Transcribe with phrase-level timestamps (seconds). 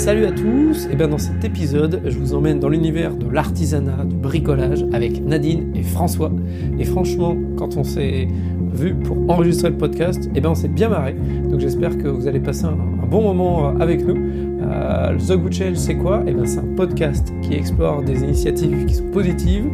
[0.00, 4.06] Salut à tous, et bien dans cet épisode, je vous emmène dans l'univers de l'artisanat,
[4.06, 6.32] du bricolage avec Nadine et François.
[6.78, 8.26] Et franchement, quand on s'est
[8.72, 11.14] vu pour enregistrer le podcast, et ben on s'est bien marré.
[11.50, 12.78] Donc j'espère que vous allez passer un,
[13.10, 14.16] bon moment euh, avec nous.
[14.62, 16.22] Euh, The Good Change, c'est quoi?
[16.26, 19.66] Et ben c'est un podcast qui explore des initiatives qui sont positives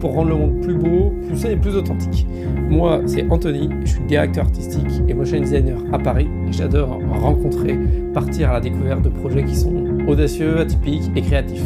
[0.00, 2.26] pour rendre le monde plus beau, plus sain et plus authentique.
[2.68, 6.28] Moi, c'est Anthony, je suis directeur artistique et motion designer à Paris.
[6.48, 7.78] Et j'adore rencontrer,
[8.12, 9.74] partir à la découverte de projets qui sont
[10.06, 11.64] audacieux, atypiques et créatifs.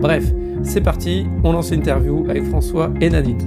[0.00, 0.24] Bref,
[0.62, 3.38] c'est parti, on lance l'interview avec François et Nadine.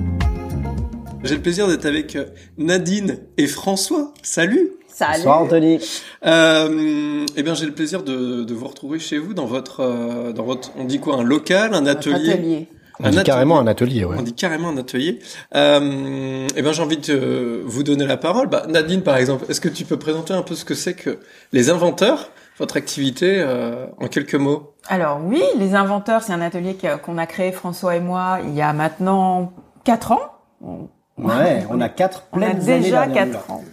[1.23, 2.25] J'ai le plaisir d'être avec euh,
[2.58, 4.14] Nadine et François.
[4.23, 5.17] Salut Salut.
[5.17, 5.80] Bonsoir Anthony.
[6.25, 10.31] euh, Eh bien, j'ai le plaisir de, de, vous retrouver chez vous dans votre, euh,
[10.34, 12.31] dans votre, on dit quoi, un local, un atelier?
[12.31, 12.67] atelier.
[13.02, 13.23] On un dit atelier.
[13.23, 14.17] carrément un atelier, ouais.
[14.20, 15.20] On dit carrément un atelier.
[15.55, 18.48] Euh, eh bien, j'ai envie de vous donner la parole.
[18.48, 21.20] Bah, Nadine, par exemple, est-ce que tu peux présenter un peu ce que c'est que
[21.53, 24.73] les inventeurs, votre activité, euh, en quelques mots?
[24.89, 28.61] Alors oui, les inventeurs, c'est un atelier qu'on a créé François et moi il y
[28.61, 29.53] a maintenant
[29.86, 30.42] quatre ans.
[31.17, 33.64] Ouais, on a quatre On a déjà quatre ans.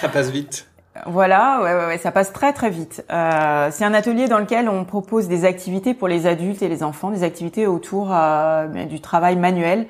[0.00, 0.66] Ça passe vite.
[1.04, 3.04] Voilà, ouais, ouais, ouais, ça passe très très vite.
[3.12, 6.82] Euh, c'est un atelier dans lequel on propose des activités pour les adultes et les
[6.82, 9.86] enfants, des activités autour euh, du travail manuel.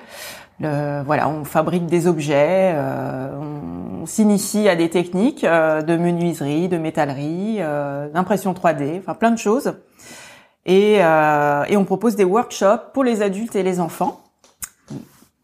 [0.60, 6.78] Voilà, on fabrique des objets, euh, on, s'initie à des techniques euh, de menuiserie, de
[6.78, 9.74] métallerie, euh, d'impression 3D, enfin plein de choses.
[10.64, 14.20] Et, et on propose des workshops pour les adultes et les enfants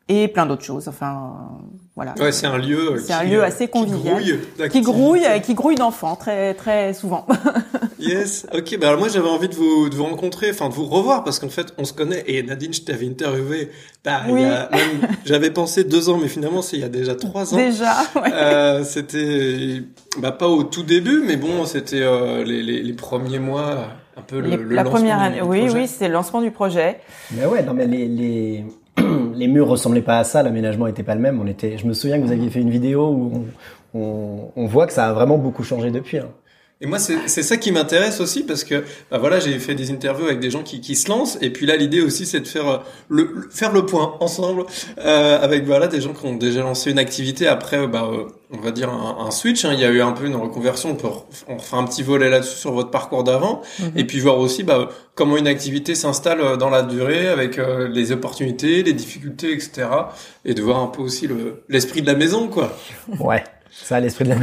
[0.09, 0.89] et plein d'autres choses.
[0.89, 1.61] Enfin,
[1.95, 2.15] voilà.
[2.19, 2.97] Ouais, c'est un lieu.
[3.05, 7.27] C'est un lieu assez convivial, qui grouille, qui grouille, qui grouille d'enfants très très souvent.
[7.99, 8.47] yes.
[8.55, 8.79] Ok.
[8.79, 11.39] Ben alors moi j'avais envie de vous de vous rencontrer, enfin de vous revoir parce
[11.39, 13.71] qu'en fait on se connaît et Nadine je t'avais interviewé.
[14.05, 14.43] Bah, oui.
[15.27, 17.59] j'avais pensé deux ans, mais finalement c'est il y a déjà trois ans.
[17.59, 17.93] Déjà.
[18.17, 18.33] Ouais.
[18.33, 19.83] Euh, c'était
[20.19, 23.89] bah pas au tout début, mais bon c'était euh, les, les, les premiers mois.
[24.17, 25.75] Un peu le, les, le la première année, du oui, projet.
[25.81, 27.01] oui, c'est le lancement du projet.
[27.33, 28.65] Mais ouais, non mais les, les
[29.35, 31.41] les murs ressemblaient pas à ça, l'aménagement était pas le même.
[31.41, 33.47] On était, je me souviens que vous aviez fait une vidéo où
[33.95, 36.19] on, voit que ça a vraiment beaucoup changé depuis.
[36.19, 36.29] Hein.
[36.83, 40.27] Et moi, c'est ça qui m'intéresse aussi parce que, bah voilà, j'ai fait des interviews
[40.27, 41.39] avec des gens qui, qui se lancent.
[41.41, 44.65] Et puis là, l'idée aussi, c'est de faire le, faire le point ensemble
[44.99, 47.47] euh, avec voilà des gens qui ont déjà lancé une activité.
[47.47, 48.11] Après, bah,
[48.51, 49.65] on va dire un, un switch.
[49.65, 49.75] Hein.
[49.75, 50.91] Il y a eu un peu une reconversion.
[50.91, 51.07] On peut
[51.47, 53.63] on refait un petit volet là-dessus sur votre parcours d'avant.
[53.79, 53.87] Mhm.
[53.87, 54.01] Mm -hmm.
[54.01, 58.11] Et puis voir aussi bah, comment une activité s'installe dans la durée avec euh, les
[58.11, 59.71] opportunités, les difficultés, etc.
[60.45, 61.29] Et de voir un peu aussi
[61.69, 62.77] l'esprit le, de la maison, quoi.
[63.21, 63.45] Ouais.
[63.73, 64.37] Ça, l'esprit de la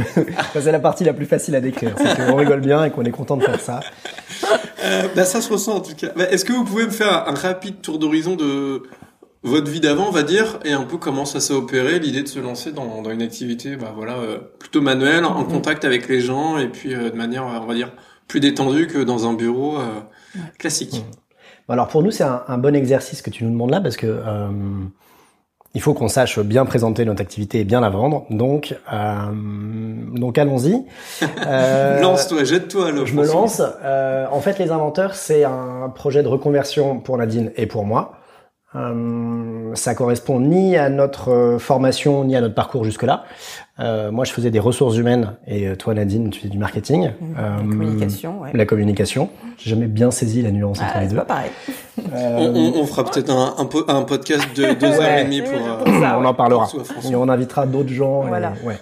[0.60, 1.94] c'est la partie la plus facile à décrire.
[1.96, 3.80] C'est qu'on rigole bien et qu'on est content de faire ça.
[4.84, 6.08] Euh, bah, ça se ressent en tout cas.
[6.16, 8.82] Bah, Est-ce que vous pouvez me faire un rapide tour d'horizon de
[9.42, 12.28] votre vie d'avant, on va dire, et un peu comment ça s'est opéré, l'idée de
[12.28, 16.20] se lancer dans, dans une activité, bah voilà, euh, plutôt manuelle, en contact avec les
[16.20, 17.90] gens, et puis euh, de manière, on va dire,
[18.28, 20.00] plus détendue que dans un bureau euh,
[20.58, 21.04] classique.
[21.66, 23.96] Bon, alors pour nous, c'est un, un, bon exercice que tu nous demandes là, parce
[23.96, 24.48] que euh,
[25.74, 28.24] il faut qu'on sache bien présenter notre activité et bien la vendre.
[28.30, 29.14] Donc, euh,
[30.14, 30.84] donc allons-y.
[31.46, 32.90] Euh, Lance-toi, jette-toi.
[33.04, 33.62] Je me lance.
[33.82, 38.12] Euh, en fait, les inventeurs, c'est un projet de reconversion pour Nadine et pour moi.
[38.74, 43.24] Euh, ça correspond ni à notre formation ni à notre parcours jusque-là.
[43.80, 47.34] Euh, moi, je faisais des ressources humaines et toi, Nadine, tu fais du marketing, mmh,
[47.36, 48.40] la communication.
[48.42, 48.50] Ouais.
[48.54, 49.30] La communication.
[49.56, 51.16] J'ai jamais bien saisi la nuance ah, entre les deux.
[51.16, 51.50] Pas pareil.
[52.12, 55.58] Euh, on, on, fera peut-être un, un, un, podcast de deux heures et demie pour.
[56.00, 56.68] ça, on en parlera.
[57.10, 58.22] Et on invitera d'autres gens.
[58.22, 58.52] Voilà.
[58.62, 58.76] Et, ouais.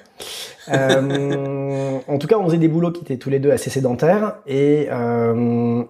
[0.71, 4.37] euh, en tout cas, on faisait des boulots qui étaient tous les deux assez sédentaires
[4.47, 5.83] et euh,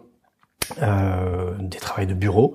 [0.83, 2.55] euh, des travails de bureau.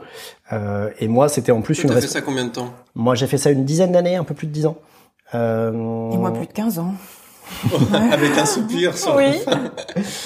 [0.51, 1.89] Euh, et moi, c'était en plus une.
[1.89, 2.73] Tu fait ça combien de temps?
[2.95, 4.77] Moi, j'ai fait ça une dizaine d'années, un peu plus de dix ans.
[5.33, 5.71] Euh...
[6.11, 6.93] Et moi, plus de 15 ans.
[8.11, 9.25] Avec un soupir sur oui.
[9.25, 9.61] la fin.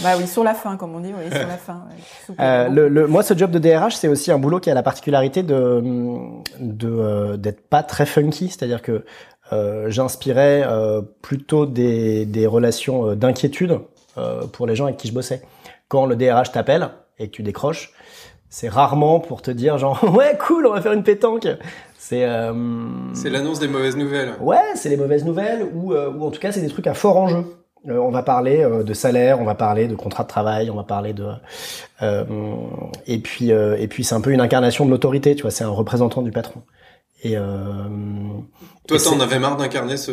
[0.04, 1.86] Bah oui, sur la fin, comme on dit, oui, sur la fin.
[2.30, 2.36] Ouais.
[2.40, 4.84] Euh, le, le, moi, ce job de DRH, c'est aussi un boulot qui a la
[4.84, 5.84] particularité de
[6.60, 9.06] de euh, d'être pas très funky, c'est-à-dire que
[9.54, 10.66] euh, j'inspirais
[11.22, 13.80] plutôt des des relations d'inquiétude
[14.52, 15.42] pour les gens avec qui je bossais.
[15.88, 16.90] Quand le DRH t'appelle
[17.20, 17.94] et que tu décroches,
[18.50, 21.48] c'est rarement pour te dire genre ouais cool on va faire une pétanque.
[21.98, 22.54] C'est euh...
[23.14, 24.34] c'est l'annonce des mauvaises nouvelles.
[24.40, 26.94] Ouais c'est les mauvaises nouvelles ou, euh, ou en tout cas c'est des trucs à
[26.94, 27.44] fort enjeu.
[27.88, 30.76] Euh, on va parler euh, de salaire on va parler de contrat de travail on
[30.76, 31.28] va parler de
[32.02, 32.26] euh,
[33.06, 35.70] et puis et puis c'est un peu une incarnation de l'autorité tu vois c'est un
[35.70, 36.64] représentant du patron.
[37.24, 37.36] Et
[38.88, 40.12] toi t'en avais marre d'incarner ce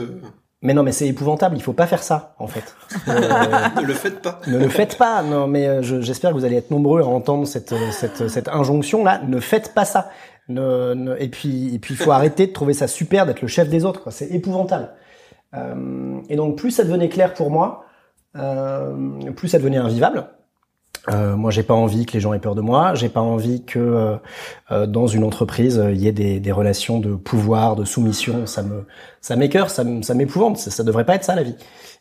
[0.65, 1.57] mais non, mais c'est épouvantable.
[1.57, 2.75] Il faut pas faire ça, en fait.
[3.07, 3.13] Euh,
[3.81, 4.41] ne le faites pas.
[4.49, 5.23] ne le faites pas.
[5.23, 9.21] Non, mais j'espère que vous allez être nombreux à entendre cette cette cette injonction là.
[9.29, 10.11] Ne faites pas ça.
[10.49, 13.49] Ne, ne, et puis et puis il faut arrêter de trouver ça super d'être le
[13.49, 14.11] chef des autres.
[14.11, 14.91] C'est épouvantable.
[15.57, 17.85] Euh, et donc plus ça devenait clair pour moi,
[18.37, 20.27] euh, plus ça devenait invivable.
[21.11, 22.95] Euh, moi, j'ai pas envie que les gens aient peur de moi.
[22.95, 24.17] J'ai pas envie que euh,
[24.71, 28.47] euh, dans une entreprise il y ait des, des, relations de pouvoir, de soumission.
[28.47, 28.85] Ça me,
[29.21, 30.57] ça m'écœure, ça, ça m'épouvante.
[30.57, 31.57] Ça, ça devrait pas être ça la vie.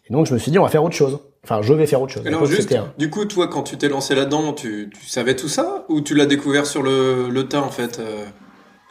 [0.10, 1.20] Et donc, je me suis dit, on va faire autre chose.
[1.44, 2.26] Enfin, je vais faire autre chose.
[2.26, 5.86] Alors juste, du coup, toi, quand tu t'es lancé là-dedans, tu, tu savais tout ça
[5.90, 8.02] ou tu l'as découvert sur le, le tas en fait,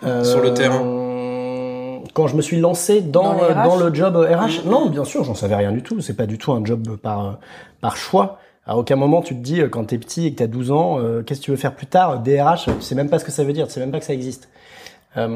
[0.02, 1.08] sur le terrain?
[2.14, 5.54] quand je me suis lancé dans, dans, le job RH, non, bien sûr, j'en savais
[5.54, 6.02] rien du tout.
[6.02, 7.38] C'est pas du tout un job par
[7.80, 8.38] par choix.
[8.66, 10.98] À aucun moment tu te dis, euh, quand t'es petit et que t'as 12 ans,
[10.98, 12.22] euh, qu'est-ce que tu veux faire plus tard?
[12.22, 14.04] DRH, tu sais même pas ce que ça veut dire, tu sais même pas que
[14.04, 14.48] ça existe.
[15.16, 15.28] Euh,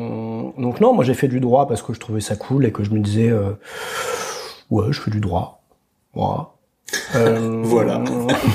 [0.58, 2.84] donc non, moi j'ai fait du droit parce que je trouvais ça cool et que
[2.84, 3.52] je me disais, euh,
[4.70, 5.62] ouais, je fais du droit.
[6.14, 6.52] Moi.
[7.12, 8.02] voilà.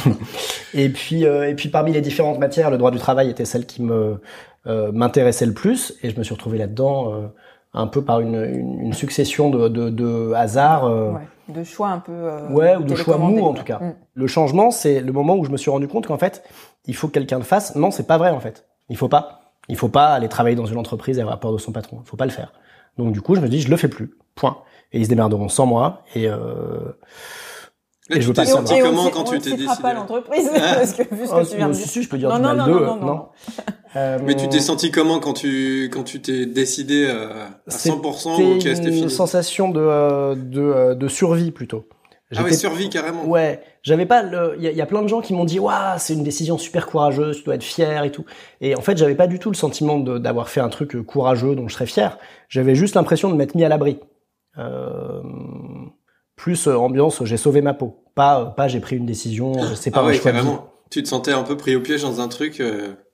[0.74, 3.82] et puis et puis parmi les différentes matières, le droit du travail était celle qui
[3.82, 4.22] me
[4.66, 7.32] m'intéressait le plus et je me suis retrouvé là-dedans
[7.74, 10.86] un peu par une, une, succession de, de, de hasards.
[10.86, 12.12] Euh, ouais, de choix un peu.
[12.12, 13.80] Euh, ouais, ou de choix mous en tout cas.
[13.80, 13.96] Mm.
[14.14, 16.44] Le changement, c'est le moment où je me suis rendu compte qu'en fait,
[16.86, 17.76] il faut que quelqu'un le fasse.
[17.76, 18.66] Non, c'est pas vrai en fait.
[18.90, 19.54] Il faut pas.
[19.70, 22.00] Il faut pas aller travailler dans une entreprise et avoir peur de son patron.
[22.04, 22.52] Il faut pas le faire.
[22.98, 24.12] Donc du coup, je me dis, je le fais plus.
[24.36, 24.58] Point.
[24.92, 26.04] Et ils se démerderont sans moi.
[26.16, 26.98] Et euh,
[28.12, 31.26] et, je veux pas senti comment quand tu t'es décidé pas l'entreprise parce que vu
[31.26, 31.86] ce que oh, tu viens de dire.
[32.02, 33.26] Je peux dire non, du mal non, non, non, non.
[33.96, 38.42] Euh, Mais tu t'es senti comment quand tu quand tu t'es décidé euh, à 100%
[38.42, 41.86] ou que c'était fini Une sensation de euh, de de survie plutôt.
[42.36, 43.26] Ah ouais, survie carrément.
[43.26, 44.56] Ouais, j'avais pas le.
[44.58, 46.88] Il y, y, a plein de gens qui m'ont dit, waouh, c'est une décision super
[46.88, 48.24] courageuse, tu dois être fier et tout.
[48.62, 51.68] Et en fait, j'avais pas du tout le sentiment d'avoir fait un truc courageux dont
[51.68, 52.18] je serais fier.
[52.48, 54.00] J'avais juste l'impression de m'être mis à l'abri.
[54.58, 55.22] Euh,
[56.36, 58.01] plus ambiance, j'ai sauvé ma peau.
[58.16, 60.32] Pas, pas j'ai pris une décision, c'est pas ah ouais, choix
[60.90, 62.62] Tu te sentais un peu pris au piège dans un truc.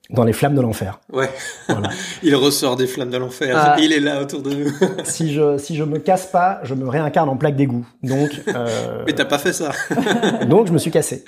[0.10, 1.02] Dans les flammes de l'enfer.
[1.12, 1.30] Ouais.
[1.68, 1.90] Voilà.
[2.24, 3.56] il ressort des flammes de l'enfer.
[3.58, 3.76] Ah.
[3.78, 4.72] il est là autour de nous.
[5.04, 7.86] si je si je me casse pas, je me réincarne en plaque d'égout.
[8.04, 8.30] Donc.
[8.48, 9.04] Euh...
[9.06, 9.72] Mais t'as pas fait ça.
[10.48, 11.26] donc je me suis cassé.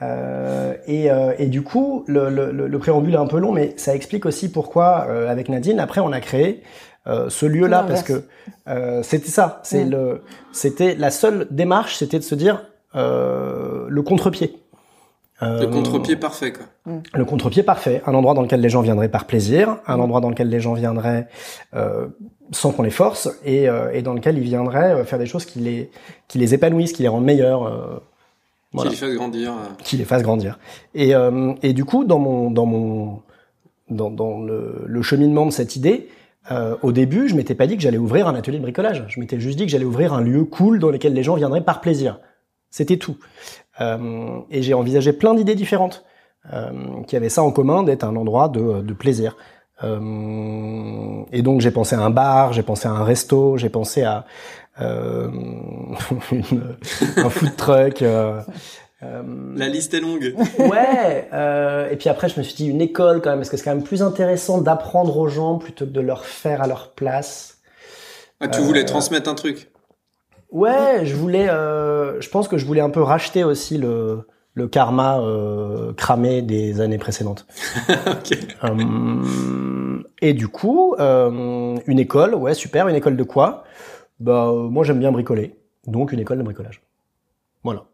[0.00, 3.74] Euh, et, euh, et du coup, le, le, le, préambule est un peu long, mais
[3.76, 6.62] ça explique aussi pourquoi, euh, avec Nadine, après, on a créé
[7.08, 8.22] euh, ce lieu-là, parce que
[8.68, 9.60] euh, c'était ça.
[9.64, 9.90] C'est mm.
[9.90, 10.22] le,
[10.52, 12.64] c'était la seule démarche, c'était de se dire
[12.94, 14.56] le contre-pied.
[15.40, 16.66] Euh, le contre-pied parfait, quoi.
[17.14, 20.30] Le contre-pied parfait, un endroit dans lequel les gens viendraient par plaisir, un endroit dans
[20.30, 21.28] lequel les gens viendraient
[21.74, 22.08] euh,
[22.50, 25.44] sans qu'on les force, et, euh, et, dans lequel ils viendraient euh, faire des choses
[25.44, 25.90] qui les,
[26.26, 27.66] qui les épanouissent, qui les rendent meilleurs.
[27.68, 28.00] Euh,
[28.72, 28.90] voilà.
[28.90, 29.52] Qui les fassent grandir.
[29.84, 30.58] Qui les fassent grandir.
[30.94, 31.12] Et,
[31.62, 33.22] et du coup, dans mon, dans mon,
[33.88, 36.08] dans, dans le, le cheminement de cette idée,
[36.82, 39.06] au début, je m'étais pas dit que j'allais ouvrir un atelier de bricolage.
[39.08, 41.62] Je m'étais juste dit que j'allais ouvrir un lieu cool dans lequel les gens viendraient
[41.62, 42.20] par plaisir.
[42.70, 43.16] C'était tout.
[43.80, 46.04] Euh, et j'ai envisagé plein d'idées différentes
[46.52, 49.36] euh, qui avaient ça en commun d'être un endroit de, de plaisir.
[49.84, 54.02] Euh, et donc j'ai pensé à un bar, j'ai pensé à un resto, j'ai pensé
[54.02, 54.24] à
[54.80, 55.28] euh,
[56.32, 56.76] une,
[57.16, 58.02] un food truck.
[58.02, 58.40] Euh,
[59.56, 60.34] La liste est longue.
[60.58, 61.28] ouais.
[61.92, 63.74] et puis après, je me suis dit une école quand même, parce que c'est quand
[63.74, 67.58] même plus intéressant d'apprendre aux gens plutôt que de leur faire à leur place.
[68.40, 69.70] Ah, tu voulais transmettre un truc.
[70.50, 71.48] Ouais, je voulais.
[71.48, 76.42] Euh, je pense que je voulais un peu racheter aussi le le karma euh, cramé
[76.42, 77.46] des années précédentes.
[78.06, 78.38] okay.
[78.64, 82.88] euh, et du coup, une école, ouais, super.
[82.88, 83.64] Une école de quoi?
[84.18, 85.54] Bah, moi, j'aime bien bricoler,
[85.86, 86.82] donc une école de bricolage.
[87.62, 87.84] Voilà.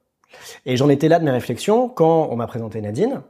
[0.64, 3.20] Et j'en étais là de mes réflexions quand on m'a présenté Nadine.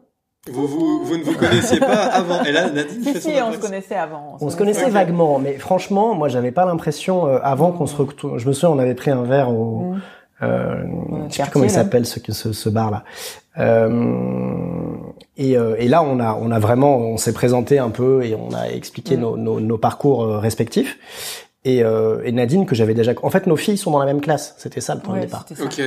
[0.50, 2.44] Vous, vous, vous, ne vous connaissiez pas avant.
[2.44, 4.36] Et là, Nadine si, si, on se connaissait avant.
[4.40, 8.38] On, se connaissait, vaguement, mais franchement, moi, j'avais pas l'impression euh, avant qu'on se retrouve.
[8.38, 9.94] Je me souviens, on avait pris un verre au.
[9.94, 10.00] Mmh.
[10.42, 10.84] Euh,
[11.28, 13.04] je sais plus comment il s'appelle ce, ce, ce bar là.
[13.58, 14.96] Euh,
[15.36, 18.34] et, euh, et, là, on a, on a vraiment, on s'est présenté un peu et
[18.34, 19.20] on a expliqué mmh.
[19.20, 20.98] nos, nos, nos, parcours euh, respectifs.
[21.64, 23.12] Et, euh, et, Nadine que j'avais déjà.
[23.22, 24.54] En fait, nos filles sont dans la même classe.
[24.58, 25.46] C'était ça le point ouais, de départ.
[25.62, 25.80] Ok.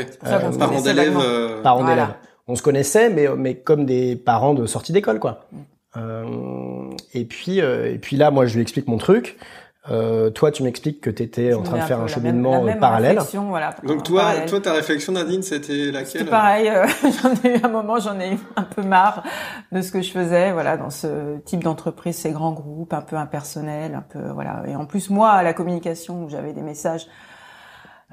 [0.58, 1.62] Parents d'élèves.
[1.62, 2.14] Parents d'élèves
[2.48, 5.48] on se connaissait, mais mais comme des parents de sortie d'école, quoi.
[5.96, 6.26] Euh,
[7.14, 9.38] et puis euh, et puis là, moi, je lui explique mon truc.
[9.90, 13.20] Euh, toi, tu m'expliques que tu étais en train de faire un cheminement même, parallèle.
[13.34, 14.50] Voilà, Donc toi, parallèle.
[14.50, 16.08] toi, ta réflexion, Nadine, c'était laquelle?
[16.08, 16.70] C'était pareil.
[16.70, 16.86] Euh,
[17.24, 19.24] j'en ai eu un moment, j'en ai eu un peu marre
[19.72, 23.16] de ce que je faisais, voilà, dans ce type d'entreprise, ces grands groupes, un peu
[23.16, 24.64] impersonnels, un peu, voilà.
[24.68, 27.08] Et en plus, moi, à la communication, où j'avais des messages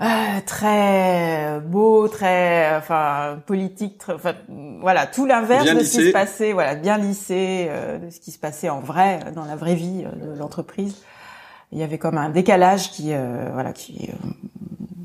[0.00, 4.34] euh, très beau, très enfin politique, très, enfin
[4.80, 8.32] voilà tout l'inverse de ce qui se passait, voilà bien lissé euh, de ce qui
[8.32, 10.96] se passait en vrai dans la vraie vie euh, de l'entreprise.
[11.70, 13.12] Il y avait comme un décalage qui
[13.52, 14.10] voilà qui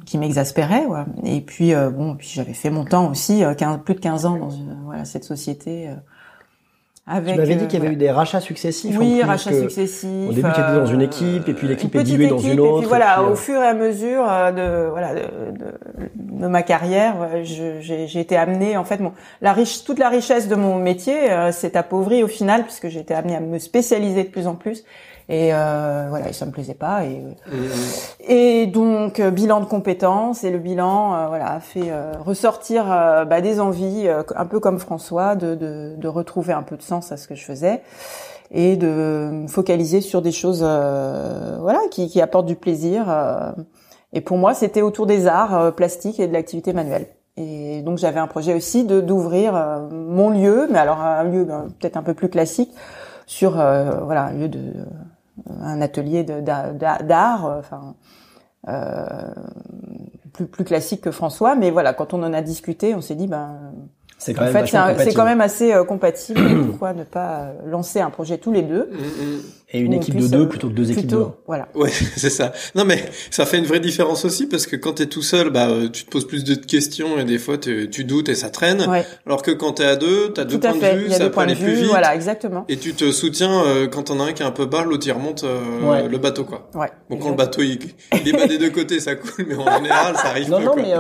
[0.05, 1.03] qui m'exaspérait, ouais.
[1.23, 4.51] Et puis bon, puis j'avais fait mon temps aussi, 15, plus de 15 ans dans
[4.51, 5.89] une, voilà cette société
[7.11, 8.95] Avec, tu m'avais dit qu'il y avait eu des rachats successifs.
[8.97, 10.29] Oui, rachats successifs.
[10.29, 12.77] Au début, tu étais dans une équipe, et puis l'équipe est diluée dans une autre.
[12.77, 15.21] Et puis voilà, au fur et à mesure de voilà de,
[16.15, 19.11] de, ma carrière, j'ai été amenée en fait, mon,
[19.41, 21.15] la riche, toute la richesse de mon métier
[21.51, 24.83] s'est appauvrie au final puisque j'ai été amenée à me spécialiser de plus en plus
[25.29, 27.05] et euh, voilà, ça me plaisait pas.
[27.05, 27.57] Et, mmh.
[28.27, 32.85] et donc euh, bilan de compétences et le bilan euh, voilà a fait euh, ressortir
[32.85, 37.11] bah, des envies, un peu comme François, de, de, de, retrouver un peu de sens
[37.11, 37.83] à ce que je faisais
[38.49, 43.05] et de me focaliser sur des choses voilà qui, qui apportent du plaisir.
[44.13, 47.05] et pour moi, c'était autour des arts plastiques et de l'activité manuelle.
[47.37, 49.53] Et donc j'avais un projet aussi de d'ouvrir
[49.91, 52.71] mon lieu, mais alors un lieu ben, peut-être un peu plus classique
[53.27, 54.73] sur voilà un lieu de
[55.61, 57.95] un atelier d'art, euh, enfin
[58.67, 59.33] euh,
[60.33, 63.27] plus plus classique que François, mais voilà, quand on en a discuté, on s'est dit
[63.27, 63.71] ben
[64.17, 64.67] c'est quand, en fait,
[64.97, 66.41] c'est quand même assez euh, compatible.
[66.69, 68.89] Pourquoi ne pas lancer un projet tous les deux.
[69.71, 71.67] Et une équipe de deux plutôt que deux équipes de Voilà.
[71.75, 72.53] Ouais, c'est ça.
[72.73, 75.69] Non, mais ça fait une vraie différence aussi parce que quand t'es tout seul, bah,
[75.69, 78.87] euh, tu te poses plus de questions et des fois tu doutes et ça traîne.
[79.27, 81.73] Alors que quand t'es à deux, t'as deux points de vue, ça peut aller plus
[81.73, 81.85] vite.
[81.85, 82.65] Voilà, exactement.
[82.67, 85.05] Et tu te soutiens euh, quand t'en as un qui est un peu bas, l'autre
[85.05, 86.67] il remonte euh, le bateau, quoi.
[86.73, 86.89] Ouais.
[87.09, 87.77] Bon, quand le bateau il,
[88.13, 90.49] il est bas des deux côtés, ça coule, mais en général, ça arrive.
[90.49, 90.95] Non, non, mais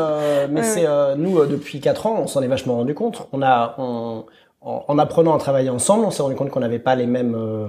[0.51, 0.85] mais c'est
[1.17, 3.27] nous depuis quatre ans, on s'en est vachement rendu compte.
[3.31, 4.25] On a on,
[4.61, 7.67] en, apprenant à travailler ensemble, on s'est rendu compte qu'on n'avait pas les mêmes euh,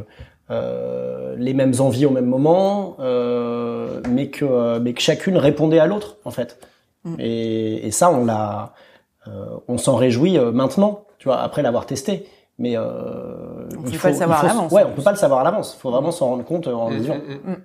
[0.51, 5.87] les mêmes envies au même moment, euh, mais que euh, mais que chacune répondait à
[5.87, 6.59] l'autre en fait.
[7.05, 7.15] Mm.
[7.19, 8.73] Et, et, ça, on l'a,
[9.69, 12.27] on s'en réjouit maintenant, tu vois, après l'avoir testé
[12.61, 12.83] mais euh,
[13.77, 14.71] on il faut, pas le savoir à l'avance.
[14.71, 15.75] Ouais, on peut pas le savoir à l'avance.
[15.77, 17.57] Il faut vraiment s'en rendre compte en mmh, mmh, mmh.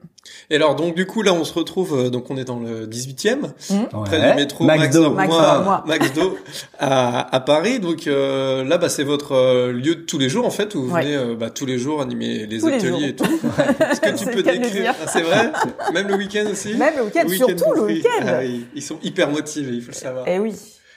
[0.50, 2.88] Et alors donc du coup là on se retrouve euh, donc on est dans le
[2.88, 3.52] 18e
[4.06, 4.96] près du métro Max,
[5.86, 6.38] Max, Do,
[6.80, 10.46] à, à, Paris donc euh, là bah c'est votre euh, lieu de tous les jours
[10.46, 13.25] en fait où vous venez euh, bah, tous les jours animer les ateliers et tout.
[13.92, 15.52] Est-ce que tu peux décrire ah, c'est vrai
[15.94, 18.25] même le week-end aussi Même le week-end surtout le week-end.
[18.25, 20.25] Ah, ils sont hyper motivés il faut le savoir.
[20.28, 20.54] Eh oui.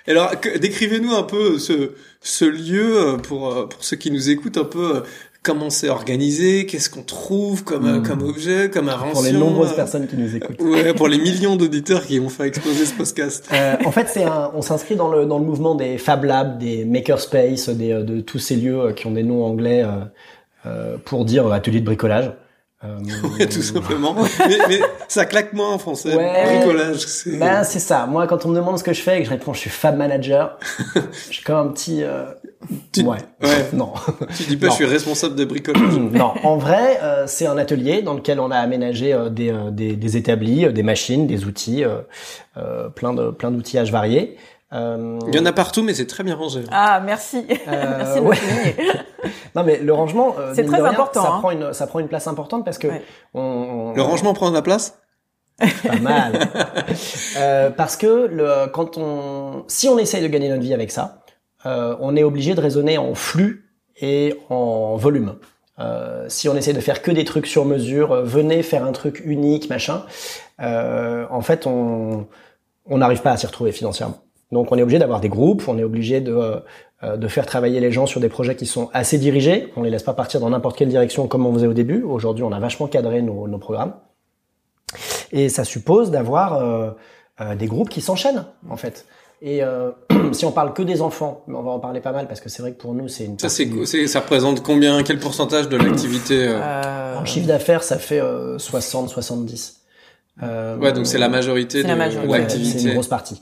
[0.09, 4.59] Alors, décrivez-nous un peu ce, ce lieu euh, pour, euh, pour ceux qui nous écoutent
[4.59, 4.97] un peu.
[4.97, 5.01] Euh,
[5.43, 8.03] comment c'est organisé, qu'est-ce qu'on trouve comme, hmm.
[8.03, 9.13] comme objet, comme invention.
[9.13, 10.61] Pour les nombreuses personnes qui nous écoutent.
[10.61, 13.49] Ouais, pour les millions d'auditeurs qui vont faire exploser ce podcast.
[13.53, 16.59] Euh, en fait, c'est un, on s'inscrit dans le, dans le mouvement des Fab Labs,
[16.59, 19.87] des Makerspace, des, de tous ces lieux qui ont des noms anglais
[20.67, 22.33] euh, pour dire atelier de bricolage.
[22.85, 22.99] Euh,
[23.51, 24.15] tout simplement.
[24.15, 26.13] mais, mais, ça claque moins en français.
[26.13, 26.99] Bricolage.
[26.99, 27.37] C'est...
[27.37, 28.07] Ben c'est ça.
[28.07, 29.71] Moi, quand on me demande ce que je fais et que je réponds, je suis
[29.71, 30.59] fab manager.
[30.95, 32.05] je suis comme un petit.
[32.05, 32.27] Euh...
[32.99, 33.19] Ouais.
[33.43, 33.67] ouais.
[33.73, 33.95] Non.
[34.37, 35.97] Tu dis pas, je suis responsable de bricolage.
[36.13, 36.35] non.
[36.45, 39.97] En vrai, euh, c'est un atelier dans lequel on a aménagé euh, des, euh, des,
[39.97, 41.85] des, établis, des machines, des outils,
[42.95, 44.37] plein de plein d'outillages variés.
[44.73, 45.19] Euh...
[45.29, 46.63] Il y en a partout, mais c'est très bien rangé.
[46.71, 47.47] Ah, merci.
[47.69, 48.37] Euh, merci ouais.
[49.57, 51.23] non, mais le rangement, euh, c'est très important.
[51.23, 51.39] Ça hein.
[51.39, 52.89] prend une, ça prend une place importante parce que
[53.35, 54.99] on, le rangement prend de la place?
[55.59, 56.49] Pas mal.
[57.39, 61.23] euh, parce que le, quand on, si on essaye de gagner notre vie avec ça,
[61.67, 63.71] euh, on est obligé de raisonner en flux
[64.01, 65.37] et en volume.
[65.81, 68.93] Euh, si on essaie de faire que des trucs sur mesure, euh, venez faire un
[68.93, 70.05] truc unique, machin.
[70.61, 72.27] en fait, on
[72.91, 74.19] on n'arrive pas à s'y retrouver financièrement.
[74.53, 76.63] Donc on est obligé d'avoir des groupes, on est obligé de,
[77.03, 79.73] euh, de faire travailler les gens sur des projets qui sont assez dirigés.
[79.77, 82.03] On les laisse pas partir dans n'importe quelle direction comme on faisait au début.
[82.03, 83.93] Aujourd'hui, on a vachement cadré nos, nos programmes.
[85.33, 86.91] Et ça suppose d'avoir euh,
[87.41, 89.07] euh, des groupes qui s'enchaînent en fait.
[89.41, 89.91] Et euh,
[90.33, 92.63] si on parle que des enfants, on va en parler pas mal parce que c'est
[92.63, 93.39] vrai que pour nous c'est une.
[93.39, 97.19] Ça c'est ça représente combien quel pourcentage de l'activité euh...
[97.19, 98.21] En chiffre d'affaires, ça fait
[98.57, 99.81] 60 70.
[100.43, 102.79] ouais, donc c'est la majorité de l'activité.
[102.79, 103.41] C'est une grosse partie.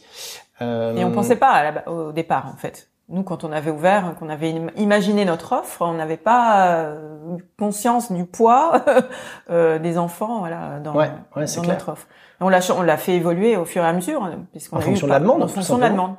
[0.62, 0.96] Euh...
[0.96, 2.88] Et on pensait pas à la, au départ en fait.
[3.08, 8.10] Nous, quand on avait ouvert, qu'on avait imaginé notre offre, on n'avait pas euh, conscience
[8.10, 8.84] du poids
[9.50, 11.75] euh, des enfants, voilà, dans, ouais, ouais, dans clair.
[11.75, 12.08] notre offre.
[12.40, 15.12] On l'a, on l'a fait évoluer au fur et à mesure, puisqu'on en fonction de
[15.12, 16.16] la demande, en fonction de la demande.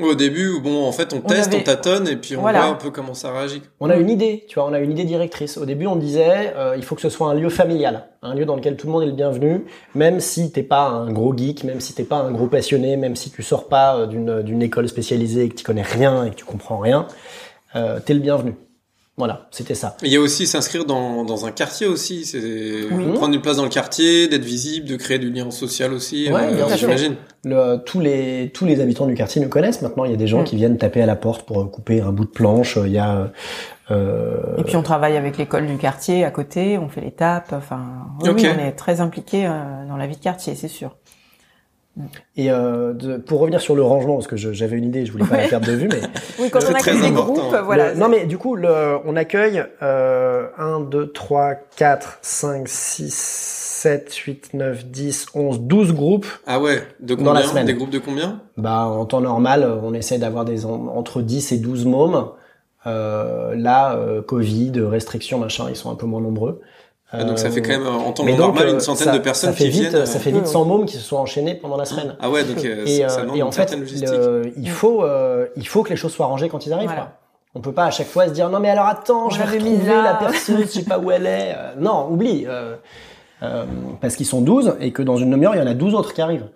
[0.00, 2.90] Au début, bon, en fait, on, teste, on tâtonne et puis on voit un peu
[2.90, 3.62] comment ça réagit.
[3.80, 5.58] On a une idée, tu vois, on a une idée directrice.
[5.58, 8.44] Au début, on disait, euh, il faut que ce soit un lieu familial, un lieu
[8.44, 9.64] dans lequel tout le monde est le bienvenu,
[9.94, 13.16] même si t'es pas un gros geek, même si t'es pas un gros passionné, même
[13.16, 16.30] si tu sors pas euh, d'une d'une école spécialisée et que tu connais rien et
[16.30, 17.06] que tu comprends rien,
[17.76, 18.54] euh, t'es le bienvenu.
[19.20, 19.98] Voilà, c'était ça.
[20.02, 23.64] Il y a aussi s'inscrire dans, dans un quartier aussi, c'est prendre une place dans
[23.64, 26.32] le quartier, d'être visible, de créer du lien social aussi.
[26.32, 27.16] Ouais, euh, j'imagine.
[27.84, 30.06] tous les tous les habitants du quartier nous connaissent maintenant.
[30.06, 30.44] Il y a des gens mm.
[30.44, 32.78] qui viennent taper à la porte pour couper un bout de planche.
[32.82, 33.30] Il y a
[33.90, 34.56] euh...
[34.56, 37.52] Et puis on travaille avec l'école du quartier à côté, on fait les tapes.
[37.52, 37.82] Enfin,
[38.22, 40.96] oui, on est très impliqué euh, dans la vie de quartier, c'est sûr.
[42.36, 45.26] Et euh, de, pour revenir sur le rangement, parce que j'avais une idée, je voulais
[45.26, 46.00] pas la perdre de vue, mais
[46.38, 47.94] oui, quand on accueille des groupes, voilà.
[47.94, 54.14] non, mais du coup, le, on accueille euh, 1, 2, 3, 4, 5, 6, 7,
[54.14, 56.26] 8, 9, 10, 11, 12 groupes.
[56.46, 57.66] Ah ouais, de combien, dans la semaine.
[57.66, 61.58] Des groupes de combien Bah en temps normal, on essaie d'avoir des entre 10 et
[61.58, 62.30] 12 mômes.
[62.86, 66.60] Euh, là, euh, Covid, restrictions, machin, ils sont un peu moins nombreux.
[67.12, 69.56] Ah, donc ça fait quand même en temps normal une euh, centaine de personnes ça
[69.56, 70.06] fait qui vite, viennent.
[70.06, 72.16] Ça fait vite 100 mômes qui se sont enchaînés pendant la semaine.
[72.20, 73.76] Ah ouais, donc et, ça et en fait,
[74.56, 75.04] il faut
[75.56, 76.94] il faut que les choses soient rangées quand ils arrivent.
[76.94, 77.12] Quoi.
[77.56, 80.02] On peut pas à chaque fois se dire non mais alors attends, je vais retrouver
[80.02, 81.56] la personne, je sais pas où elle est.
[81.78, 82.46] non, oublie.
[83.42, 83.64] Euh,
[84.00, 86.12] parce qu'ils sont 12 et que dans une demi-heure, il y en a 12 autres
[86.12, 86.48] qui arrivent.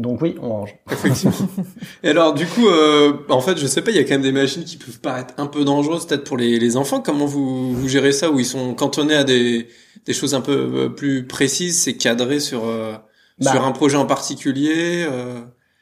[0.00, 0.74] Donc oui, on range.
[0.90, 1.36] Effectivement.
[2.02, 4.22] Et alors du coup, euh, en fait, je sais pas, il y a quand même
[4.22, 7.00] des machines qui peuvent paraître un peu dangereuses, peut-être pour les, les enfants.
[7.00, 9.68] Comment vous, vous gérez ça, où ils sont cantonnés à des,
[10.06, 12.94] des choses un peu euh, plus précises, c'est cadré sur euh,
[13.40, 13.50] bah.
[13.50, 15.04] sur un projet en particulier.
[15.06, 15.40] Euh...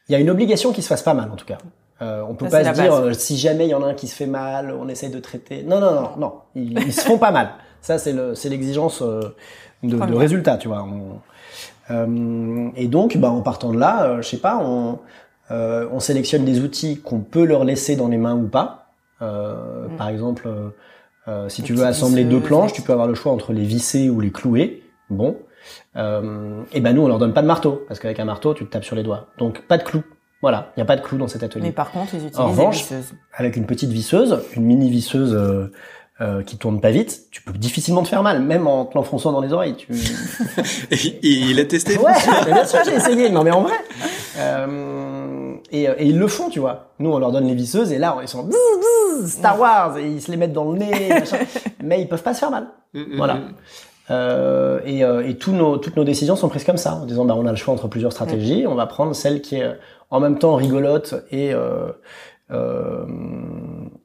[0.08, 1.58] Il y a une obligation qui se fasse pas mal, en tout cas.
[2.02, 4.08] Euh, on peut pas se dire euh, si jamais il y en a un qui
[4.08, 5.62] se fait mal, on essaye de traiter.
[5.62, 6.32] Non, non, non, non.
[6.56, 7.50] Ils, ils se font pas mal.
[7.82, 9.00] Ça, c'est le, c'est l'exigence
[9.82, 10.82] de, de résultat, tu vois.
[10.82, 11.27] On, euh,
[11.90, 14.98] et donc, bah, en partant de là, euh, je sais pas, on,
[15.50, 18.92] euh, on sélectionne des outils qu'on peut leur laisser dans les mains ou pas.
[19.20, 19.96] Mm.
[19.96, 20.48] Par exemple,
[21.48, 24.20] si tu veux assembler deux planches, tu peux avoir le choix entre les visser ou
[24.20, 24.84] les clouer.
[25.10, 25.36] Bon,
[25.96, 28.64] euh, et ben nous on leur donne pas de marteau parce qu'avec un marteau tu
[28.66, 29.28] te tapes sur les doigts.
[29.38, 30.04] Donc pas de clous.
[30.40, 31.64] Voilà, il n'y a pas de clous dans cet atelier.
[31.64, 32.84] Mais par contre, ils utilisent en revanche,
[33.34, 35.72] avec une petite visseuse, une mini visseuse euh,
[36.20, 39.30] euh, qui tourne pas vite, tu peux difficilement te faire mal, même en te l'enfonçant
[39.30, 39.76] dans les oreilles.
[39.76, 39.92] Tu...
[40.90, 41.96] et, il a testé.
[41.96, 42.12] Ouais,
[42.44, 43.30] bien sûr, j'ai essayé.
[43.30, 43.76] Non, mais en vrai.
[44.38, 46.92] Euh, et, et, ils le font, tu vois.
[46.98, 48.48] Nous, on leur donne les visseuses et là, ils sont
[49.26, 51.38] Star Wars et ils se les mettent dans le nez, machin.
[51.82, 52.66] mais ils peuvent pas se faire mal.
[52.94, 53.34] Mm, mm, voilà.
[53.34, 53.54] Mm.
[54.10, 57.26] Euh, et, euh, et tous nos, toutes nos décisions sont prises comme ça, en disant
[57.26, 59.78] bah on a le choix entre plusieurs stratégies, on va prendre celle qui est
[60.10, 61.52] en même temps rigolote et
[62.50, 63.04] euh, euh,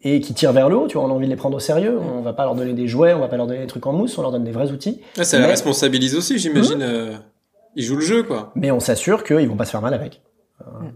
[0.02, 0.88] et qui tirent vers le haut.
[0.88, 1.98] Tu vois, on a envie de les prendre au sérieux.
[1.98, 3.94] On va pas leur donner des jouets, on va pas leur donner des trucs en
[3.94, 5.02] mousse, on leur donne des vrais outils.
[5.16, 6.80] ça les responsabilise aussi, j'imagine.
[6.80, 6.82] Mmh.
[6.82, 7.14] Euh,
[7.76, 8.52] ils jouent le jeu, quoi.
[8.56, 10.22] Mais on s'assure qu'ils vont pas se faire mal avec.
[10.60, 10.88] Mmh.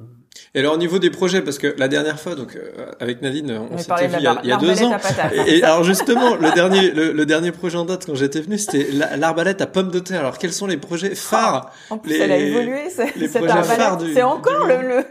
[0.55, 3.59] Et alors au niveau des projets, parce que la dernière fois, donc euh, avec Nadine,
[3.71, 4.97] on, s'était vu il y a, deux ans.
[5.45, 9.61] Et, alors justement, le dernier, le, dernier projet en date quand j'étais venu, c'était l'arbalète
[9.61, 10.21] à pommes de terre.
[10.21, 11.71] Alors quels sont les projets phares?
[11.89, 12.83] Oh, En plus, elle a évolué.
[13.15, 14.13] Les projets phares du.
[14.13, 15.05] C'est encore le, le.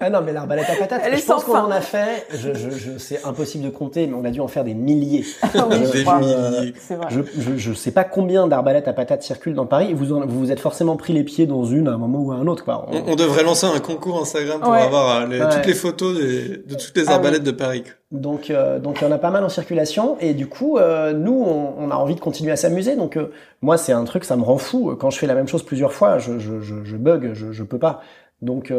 [0.00, 1.02] Ah non, mais l'arbalète à patates.
[1.04, 2.26] Elle je pense qu'on en a fait.
[2.32, 5.24] Je, je, je c'est impossible de compter, mais on a dû en faire des milliers.
[5.54, 6.74] Ah oui, des milliers.
[7.08, 9.92] Je, je, je sais pas combien d'arbalètes à patates circulent dans Paris.
[9.94, 12.36] Vous vous vous êtes forcément pris les pieds dans une à un moment ou à
[12.36, 12.64] un autre.
[12.64, 12.86] Quoi.
[12.90, 17.08] On, devrait lancer un concours Instagram pour avoir les, toutes les photos de toutes les
[17.08, 17.84] ah arbalètes de Paris.
[18.10, 21.12] Donc, euh, donc il y en a pas mal en circulation et du coup, euh,
[21.12, 22.96] nous, on, on, a envie de continuer à s'amuser.
[22.96, 24.96] Donc, euh, moi, c'est un truc, ça me rend fou.
[24.98, 27.62] Quand je fais la même chose plusieurs fois, je, je, je, je bug, je, je
[27.62, 28.00] peux pas.
[28.40, 28.72] Donc,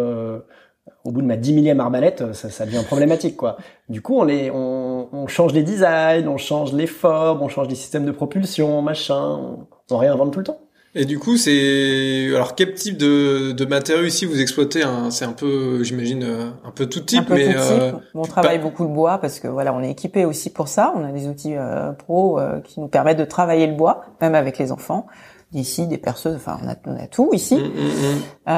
[1.03, 3.57] au bout de ma dix millième arbalète, ça, ça, devient problématique, quoi.
[3.89, 7.67] Du coup, on les, on, on, change les designs, on change les formes, on change
[7.67, 9.57] les systèmes de propulsion, machin.
[9.91, 10.61] on réinvente tout le temps.
[10.95, 15.33] Et du coup, c'est alors quel type de, de matériaux ici vous exploitez C'est un
[15.33, 17.71] peu, j'imagine, euh, un peu tout type, un peu mais tout type.
[17.71, 20.91] Euh, on travaille beaucoup le bois parce que voilà, on est équipé aussi pour ça.
[20.95, 24.33] On a des outils euh, pro euh, qui nous permettent de travailler le bois, même
[24.33, 25.05] avec les enfants.
[25.51, 27.57] D'ici, des perceuses, enfin, on a, on a tout ici.
[27.57, 28.51] Mmh.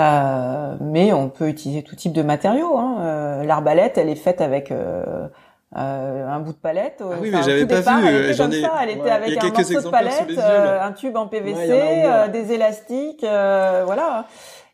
[0.81, 2.77] mais on peut utiliser tout type de matériaux.
[2.77, 3.43] Hein.
[3.45, 4.73] L'arbalète, elle est faite avec
[5.77, 7.01] euh, un bout de palette.
[7.01, 8.07] Ah oui, mais j'avais pas vu.
[8.07, 8.71] Elle était comme ça.
[8.83, 13.23] Elle était avec un morceau de palette, euh, un tube en PVC, euh, des élastiques,
[13.23, 14.25] euh, voilà.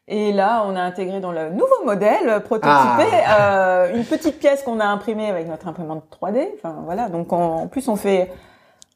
[0.08, 3.88] Et là, on a intégré dans le nouveau modèle prototypé ah.
[3.94, 6.48] une petite pièce qu'on a imprimée avec notre imprimante 3D.
[6.56, 7.10] Enfin voilà.
[7.10, 8.32] Donc en plus, on fait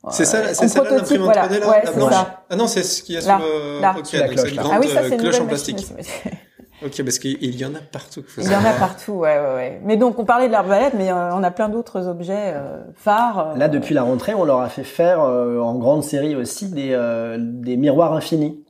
[0.10, 2.14] c'est ça, c'est ça l'imprimante 3D là, ouais, la blanche.
[2.14, 2.44] Ça.
[2.50, 3.82] Ah non, c'est ce qu'il y a sur le.
[3.82, 3.96] Là.
[4.00, 5.86] Okay, la cloche, grande, ah oui, ça, c'est cloche en plastique.
[6.84, 8.24] Ok, parce qu'il y en a partout.
[8.38, 9.82] Il y en a partout, ouais, ouais, ouais.
[9.84, 13.52] Mais donc, on parlait de l'arbalète, mais euh, on a plein d'autres objets euh, phares.
[13.54, 16.98] Euh, Là, depuis la rentrée, on leur a fait faire en grande série aussi des,
[17.38, 18.64] des miroirs infinis,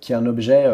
[0.00, 0.66] qui est un objet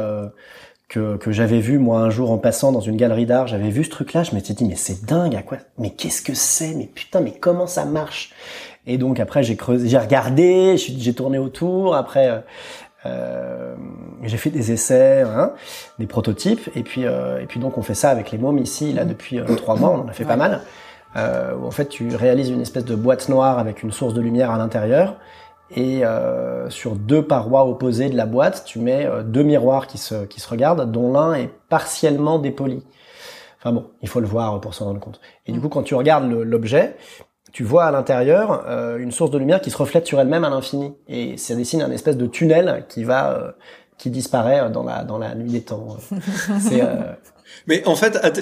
[0.88, 3.46] que, que j'avais vu moi un jour en passant dans une galerie d'art.
[3.46, 6.34] J'avais vu ce truc-là, je m'étais dit mais c'est dingue, à quoi Mais qu'est-ce que
[6.34, 6.74] c'est?
[6.74, 8.32] Mais putain, mais comment ça marche?
[8.86, 11.96] Et donc après, j'ai creusé, j'ai regardé, j'ai tourné autour.
[11.96, 12.44] Après,
[13.06, 13.74] euh,
[14.22, 15.52] j'ai fait des essais, hein,
[15.98, 18.92] des prototypes, et puis euh, et puis donc on fait ça avec les mômes ici
[18.92, 20.62] là depuis euh, trois mois, on en a fait pas mal.
[21.16, 24.20] Euh, où en fait tu réalises une espèce de boîte noire avec une source de
[24.20, 25.16] lumière à l'intérieur,
[25.76, 26.02] et
[26.68, 30.48] sur deux parois opposées de la boîte, tu mets deux miroirs qui se qui se
[30.48, 32.84] regardent, dont l'un est partiellement dépoli.
[33.58, 35.20] Enfin bon, il faut le voir pour s'en rendre compte.
[35.46, 36.96] Et du coup, quand tu regardes l'objet,
[37.54, 40.50] tu vois à l'intérieur euh, une source de lumière qui se reflète sur elle-même à
[40.50, 40.92] l'infini.
[41.08, 43.52] Et ça dessine un espèce de tunnel qui va, euh,
[43.96, 45.96] qui disparaît dans la dans la nuit des temps.
[46.60, 46.82] C'est
[47.68, 48.32] mais en fait, à,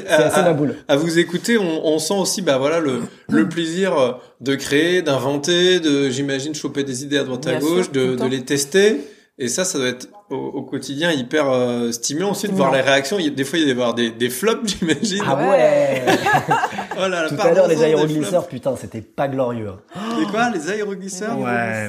[0.89, 5.81] à, vous écouter, on, on, sent aussi, bah voilà, le, le plaisir de créer, d'inventer,
[5.81, 9.01] de, j'imagine, choper des idées à droite à gauche, de, de les tester.
[9.39, 13.19] Et ça, ça doit être au, quotidien hyper euh, stimulant aussi de voir les réactions.
[13.19, 15.23] des fois, il y a avoir des, des flops, j'imagine.
[15.27, 16.03] Ah ouais.
[16.97, 19.73] oh là, Tout à l'heure, les aéroglisseurs, putain, c'était pas glorieux.
[20.21, 21.89] Et quoi, les aéroglisseurs Ouais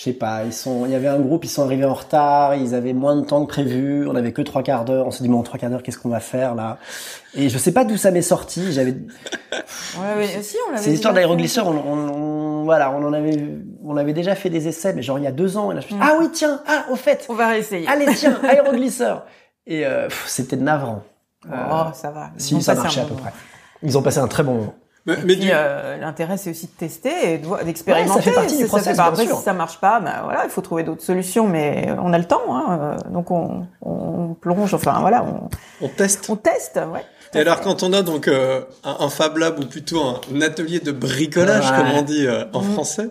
[0.00, 2.54] je sais pas, ils sont, il y avait un groupe, ils sont arrivés en retard,
[2.54, 5.22] ils avaient moins de temps que prévu, on avait que trois quarts d'heure, on s'est
[5.22, 6.78] dit, mais en trois quarts d'heure, qu'est-ce qu'on va faire, là?
[7.34, 8.94] Et je sais pas d'où ça m'est sorti, j'avais...
[10.00, 13.44] Ouais, si, on C'est l'histoire d'aéroglisseur, on, on, voilà, on en avait,
[13.84, 15.80] on avait déjà fait des essais, mais genre il y a deux ans, et là,
[15.80, 16.08] je me suis dit, mm.
[16.08, 17.26] ah oui, tiens, ah, au fait.
[17.28, 17.86] On va réessayer.
[17.86, 19.26] Allez, tiens, aéroglisseur.
[19.66, 21.02] et, euh, c'était navrant.
[21.46, 22.30] Oh, ça va.
[22.38, 23.32] si, ça marchait à peu près.
[23.82, 24.74] Ils ont passé un très bon moment.
[25.06, 28.12] Mais, puis, euh, l'intérêt, c'est aussi de tester et d'expérimenter.
[28.12, 30.82] ça fait partie du processus, Après, si ça marche pas, ben voilà, il faut trouver
[30.82, 31.48] d'autres solutions.
[31.48, 34.74] Mais on a le temps, hein, euh, donc on, on plonge.
[34.74, 35.48] Enfin voilà, on,
[35.84, 36.28] on teste.
[36.28, 37.04] On teste, ouais.
[37.32, 40.90] Et alors quand on a donc euh, un, Fab Lab ou plutôt un atelier de
[40.90, 42.72] bricolage comme on dit en mmh.
[42.72, 43.10] français,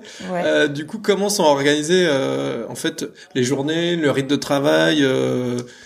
[0.67, 2.05] du coup comment sont organisées
[2.69, 5.07] en fait les journées, le rythme de travail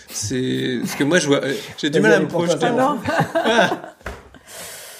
[0.08, 1.42] C'est ce que moi je vois,
[1.78, 2.66] j'ai du mal à me projeter.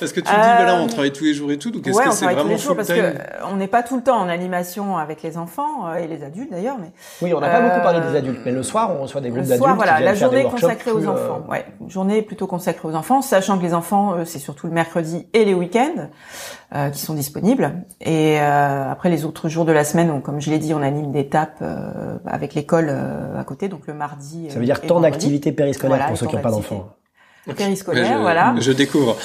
[0.01, 2.01] Parce que tu dis, voilà, on euh, travaille tous les jours et tout, donc est-ce
[2.01, 3.13] que c'est vraiment full parce que euh,
[3.51, 6.51] on n'est pas tout le temps en animation avec les enfants euh, et les adultes
[6.51, 6.91] d'ailleurs, mais
[7.23, 9.43] oui, on n'a pas beaucoup parlé des adultes, mais le soir, on reçoit des groupes
[9.43, 9.61] d'adultes.
[9.61, 13.59] Le soir, voilà, la journée consacrée aux enfants, ouais, journée plutôt consacrée aux enfants, sachant
[13.59, 16.09] que les enfants, c'est surtout le mercredi et les week-ends
[16.75, 17.73] euh, qui sont disponibles.
[18.01, 20.83] Et euh, après les autres jours de la semaine, donc, comme je l'ai dit, on
[20.83, 21.63] anime des tapes
[22.27, 22.91] avec l'école
[23.39, 24.49] à côté, donc le mardi.
[24.51, 26.89] Ça veut dire tant d'activités périscolaires pour ceux qui n'ont pas d'enfants
[27.53, 28.55] périscolaire, voilà.
[28.59, 29.17] Je découvre.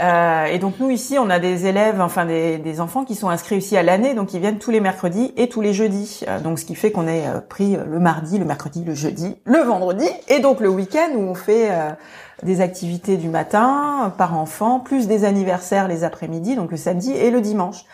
[0.00, 3.28] Euh, et donc nous ici, on a des élèves, enfin des, des enfants qui sont
[3.28, 6.22] inscrits aussi à l'année, donc ils viennent tous les mercredis et tous les jeudis.
[6.28, 9.36] Euh, donc ce qui fait qu'on est euh, pris le mardi, le mercredi, le jeudi,
[9.44, 11.70] le vendredi, et donc le week-end où on fait
[12.42, 17.30] des activités du matin par enfant, plus des anniversaires les après-midi, donc le samedi et
[17.30, 17.84] le dimanche.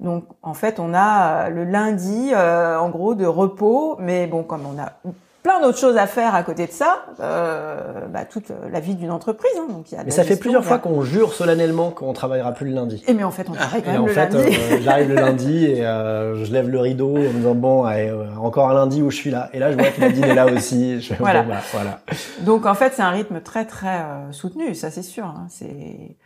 [0.00, 4.80] Donc en fait, on a le lundi, en gros, de repos, mais bon, comme on
[4.80, 4.92] a
[5.42, 9.10] plein d'autres choses à faire à côté de ça, euh, bah, toute la vie d'une
[9.10, 9.52] entreprise.
[9.58, 12.52] Hein, donc il y a mais ça fait plusieurs fois qu'on jure solennellement qu'on travaillera
[12.52, 13.02] plus le lundi.
[13.06, 14.56] Et mais en fait, on travaille quand même en le fait, lundi.
[14.56, 18.08] Euh, j'arrive le lundi et euh, je lève le rideau en me disant bon, allez,
[18.08, 19.48] euh, encore un lundi où je suis là.
[19.52, 21.00] Et là, je vois que Nadine est là aussi.
[21.00, 21.42] Je, voilà.
[21.42, 22.00] Bon, bah, voilà.
[22.40, 25.24] Donc en fait, c'est un rythme très très euh, soutenu, ça c'est sûr.
[25.24, 26.16] Hein, c'est.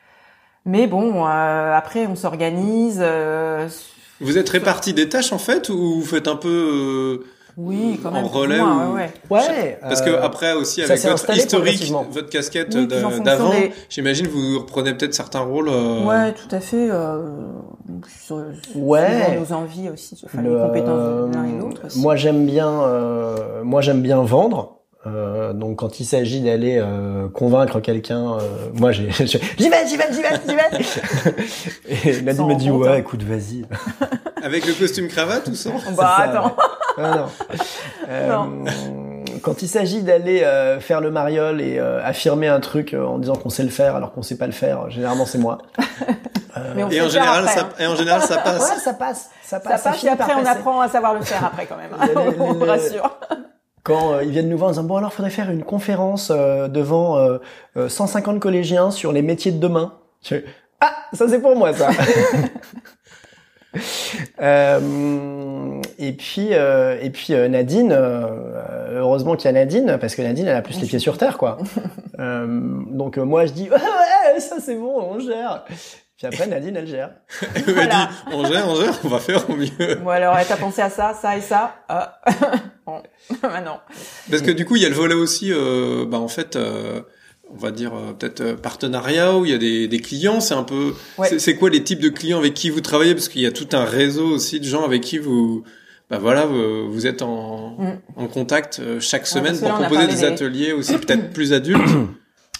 [0.66, 3.04] Mais bon, après, on s'organise.
[4.20, 7.22] vous êtes répartis des tâches en fait ou vous faites un peu
[7.56, 8.24] oui, quand même.
[8.24, 9.78] En relais ouais, ouais.
[9.80, 13.52] Parce que après aussi avec votre historique, votre casquette d'avant,
[13.88, 15.68] j'imagine vous reprenez peut-être certains rôles.
[15.68, 16.04] Euh...
[16.04, 16.88] Ouais, tout à fait.
[16.90, 17.18] Euh,
[18.08, 18.42] sur,
[18.74, 19.38] ouais.
[19.38, 21.82] nos envies aussi, enfin, les compétences de l'un et l'autre.
[21.96, 22.82] Moi, j'aime bien.
[22.82, 24.73] Euh, moi, j'aime bien vendre.
[25.06, 28.40] Euh, donc quand il s'agit d'aller euh, convaincre quelqu'un, euh,
[28.72, 29.10] moi j'ai
[29.58, 32.08] j'y vais, j'y vais, j'y vais, j'y vais.
[32.10, 32.96] Et Nadine me dit ouais, hein.
[32.96, 33.66] écoute, vas-y.
[34.42, 35.74] Avec le costume cravate ou sans?
[35.96, 36.56] Bah attends.
[36.98, 37.28] Ah,
[38.38, 38.64] non.
[39.42, 40.46] Quand il s'agit d'aller
[40.80, 44.22] faire le mariole et affirmer un truc en disant qu'on sait le faire alors qu'on
[44.22, 45.58] sait pas le faire, généralement c'est moi.
[46.76, 48.70] et, en général, ça, et en général, ça passe.
[48.70, 49.30] Ouais, ça passe.
[49.42, 49.82] Ça passe.
[49.82, 51.90] Ça passe et après, on apprend à savoir le faire après quand même.
[52.38, 53.18] on me rassure
[53.84, 56.66] quand euh, ils viennent nous voir en disant bon alors faudrait faire une conférence euh,
[56.66, 57.38] devant
[57.76, 59.92] 150 euh, collégiens sur les métiers de demain.
[60.22, 60.36] Je...
[60.80, 61.90] Ah ça c'est pour moi ça.
[65.98, 70.62] et puis et puis Nadine, heureusement qu'il y a Nadine parce que Nadine elle a
[70.62, 71.58] plus les pieds sur terre quoi.
[72.18, 73.68] donc moi je dis
[74.34, 75.64] ouais ça c'est bon on gère.
[76.16, 77.10] Puis après, Nadine, elle gère.
[77.56, 77.96] elle m'a dit,
[78.32, 79.96] on gère, on gère, on va faire au mieux.
[79.96, 82.20] Bon, alors, t'as pensé à ça, ça et ça ah.
[82.86, 83.02] Bon,
[83.42, 83.80] maintenant.
[84.30, 87.00] Parce que du coup, il y a le volet aussi, euh, bah, en fait, euh,
[87.52, 90.40] on va dire euh, peut-être euh, partenariat où il y a des, des clients.
[90.40, 90.94] C'est un peu,
[91.38, 93.14] c'est quoi les types de clients avec qui vous travaillez?
[93.14, 95.62] Parce qu'il y a tout un réseau aussi de gens avec qui vous,
[96.10, 97.98] bah voilà, vous, vous êtes en, mm.
[98.16, 101.90] en contact euh, chaque semaine pour proposer des, des ateliers aussi peut-être plus adultes.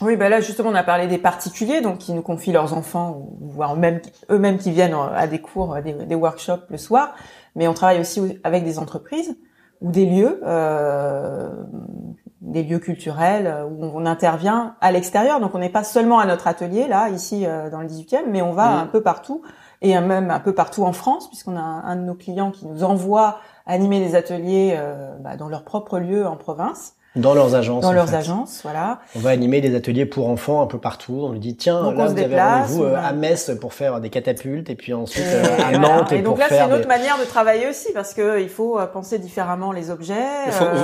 [0.00, 3.28] Oui, ben là justement on a parlé des particuliers, donc qui nous confient leurs enfants,
[3.40, 7.14] ou voire même eux-mêmes qui viennent à des cours, des, des, workshops le soir.
[7.54, 9.36] Mais on travaille aussi avec des entreprises
[9.84, 11.48] ou des lieux, euh,
[12.40, 15.40] des lieux culturels euh, où on intervient à l'extérieur.
[15.40, 18.42] Donc on n'est pas seulement à notre atelier là, ici euh, dans le 18e, mais
[18.42, 18.78] on va mmh.
[18.78, 19.42] un peu partout
[19.82, 22.84] et même un peu partout en France, puisqu'on a un, de nos clients qui nous
[22.84, 26.94] envoie animer des ateliers euh, bah, dans leur propre lieu en province.
[27.16, 27.82] Dans leurs agences.
[27.82, 28.98] Dans leurs agences, voilà.
[29.14, 31.20] On va animer des ateliers pour enfants un peu partout.
[31.22, 34.68] On lui dit tiens, là vous avez rendez-vous euh, à Metz pour faire des catapultes
[34.68, 37.24] et puis ensuite euh, à Nantes et, et donc là c'est une autre manière de
[37.24, 40.14] travailler aussi parce que il faut euh, penser différemment les objets.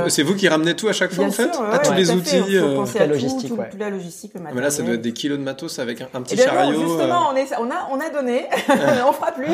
[0.06, 2.42] C'est vous qui ramenez tout à chaque fois en fait, à tous les outils.
[2.48, 4.56] Il faut penser à la logistique, tout, toute la logistique, le matériel.
[4.56, 6.78] Mais là ça doit être des kilos de matos avec un, petit chariot.
[6.78, 8.46] Non, justement, on, est, on a on a donné,
[9.08, 9.46] on fera plus.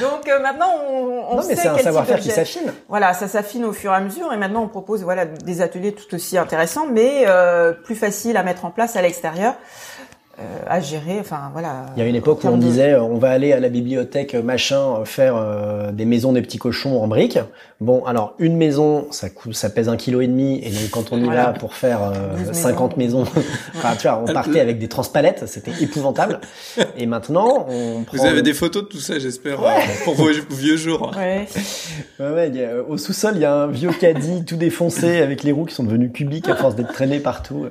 [0.00, 2.72] donc maintenant on, on non, mais c'est un savoir-faire qui s'affine.
[2.88, 5.79] Voilà, ça s'affine au fur et à mesure et maintenant on propose voilà des ateliers
[5.88, 9.54] tout aussi intéressants mais euh, plus faciles à mettre en place à l'extérieur.
[10.40, 11.18] Euh, à gérer.
[11.20, 11.86] Enfin voilà.
[11.96, 15.04] Il y a une époque où on disait on va aller à la bibliothèque machin
[15.04, 17.38] faire euh, des maisons des petits cochons en briques.
[17.80, 21.12] Bon alors une maison ça coûte ça pèse un kilo et demi et donc quand
[21.12, 22.12] on y va pour faire
[22.52, 23.22] 50 maisons,
[23.76, 26.40] enfin tu vois on partait avec des transpalettes c'était épouvantable
[26.98, 28.18] et maintenant on prend...
[28.18, 29.60] Vous avez des photos de tout ça j'espère
[30.04, 31.12] pour vos vieux jours.
[31.16, 31.46] Ouais.
[32.18, 35.64] ouais, ouais au sous-sol il y a un vieux caddie tout défoncé avec les roues
[35.64, 37.66] qui sont devenues cubiques à force d'être traînées partout.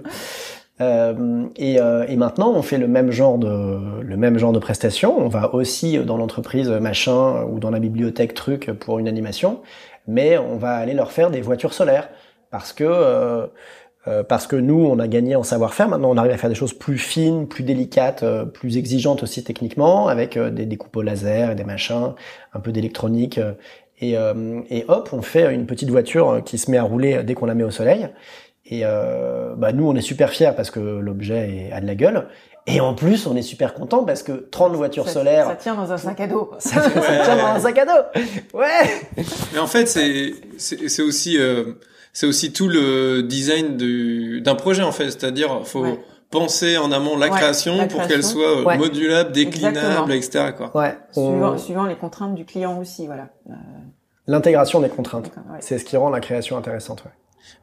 [0.81, 4.59] Euh, et, euh, et, maintenant, on fait le même genre de le même genre de
[4.59, 5.17] prestation.
[5.17, 9.61] On va aussi dans l'entreprise machin ou dans la bibliothèque truc pour une animation,
[10.07, 12.09] mais on va aller leur faire des voitures solaires
[12.49, 13.47] parce que euh,
[14.07, 15.89] euh parce que nous, on a gagné en savoir-faire.
[15.89, 20.07] Maintenant, on arrive à faire des choses plus fines, plus délicates, plus exigeantes aussi techniquement,
[20.07, 22.13] avec des découpes au laser et des machins,
[22.53, 23.39] un peu d'électronique.
[24.01, 27.45] Et, et hop, on fait une petite voiture qui se met à rouler dès qu'on
[27.47, 28.07] la met au soleil.
[28.69, 32.27] Et euh, bah nous, on est super fiers parce que l'objet a de la gueule.
[32.67, 35.47] Et en plus, on est super content parce que 30 voitures solaires.
[35.47, 36.51] Ça tient dans un sac à dos.
[36.59, 38.21] Ça, tient dans un sac à dos.
[38.53, 39.23] Ouais.
[39.53, 41.73] Mais en fait, c'est c'est aussi euh,
[42.13, 43.75] c'est aussi tout le design
[44.41, 45.05] d'un projet en fait.
[45.05, 45.85] C'est-à-dire, faut
[46.29, 50.51] penser en amont la, création, pour qu'elle soit euh, modulable, déclinable, etc.
[50.55, 50.71] Quoi.
[50.75, 50.97] Ouais.
[51.11, 53.29] Suivant, suivant, les contraintes du client aussi, voilà.
[53.49, 53.53] Euh,
[54.27, 55.31] L'intégration des contraintes.
[55.59, 57.03] C'est ce qui rend la création intéressante.
[57.03, 57.11] Ouais.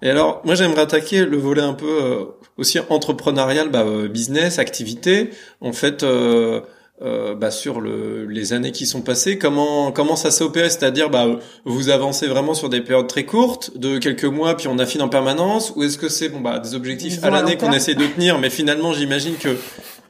[0.02, 2.24] Et alors, moi, j'aimerais attaquer le volet un peu euh,
[2.58, 5.30] aussi entrepreneurial, bah, euh, business, activité.
[5.60, 6.60] En fait, euh,
[7.02, 10.68] euh bah, sur le, les années qui sont passées, comment comment ça s'est opéré?
[10.70, 11.26] C'est-à-dire, bah,
[11.64, 15.08] vous avancez vraiment sur des périodes très courtes, de quelques mois, puis on affine en
[15.08, 18.38] permanence, ou est-ce que c'est bon, bah, des objectifs à l'année qu'on essaie de tenir,
[18.38, 19.56] mais finalement, j'imagine que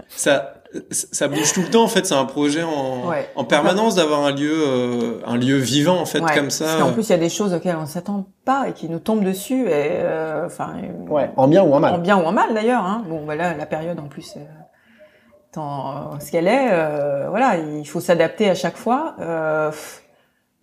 [0.08, 0.55] ça
[0.90, 4.32] ça bouge tout le temps en fait c'est un projet en, en permanence d'avoir un
[4.32, 6.64] lieu euh, un lieu vivant en fait comme ça.
[6.64, 8.98] Parce en plus il y a des choses auxquelles on s'attend pas et qui nous
[8.98, 10.74] tombent dessus et euh, enfin
[11.08, 11.94] ouais en bien ou en mal.
[11.94, 13.02] En bien ou en mal d'ailleurs hein.
[13.08, 16.68] bon voilà la période en plus euh, ce qu'elle est
[17.28, 19.16] voilà il faut s'adapter à chaque fois.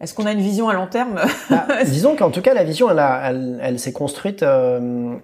[0.02, 1.22] Est-ce qu'on a une vision à long terme?
[1.50, 4.46] Bah, Disons qu'en tout cas la vision elle, elle, elle s'est construite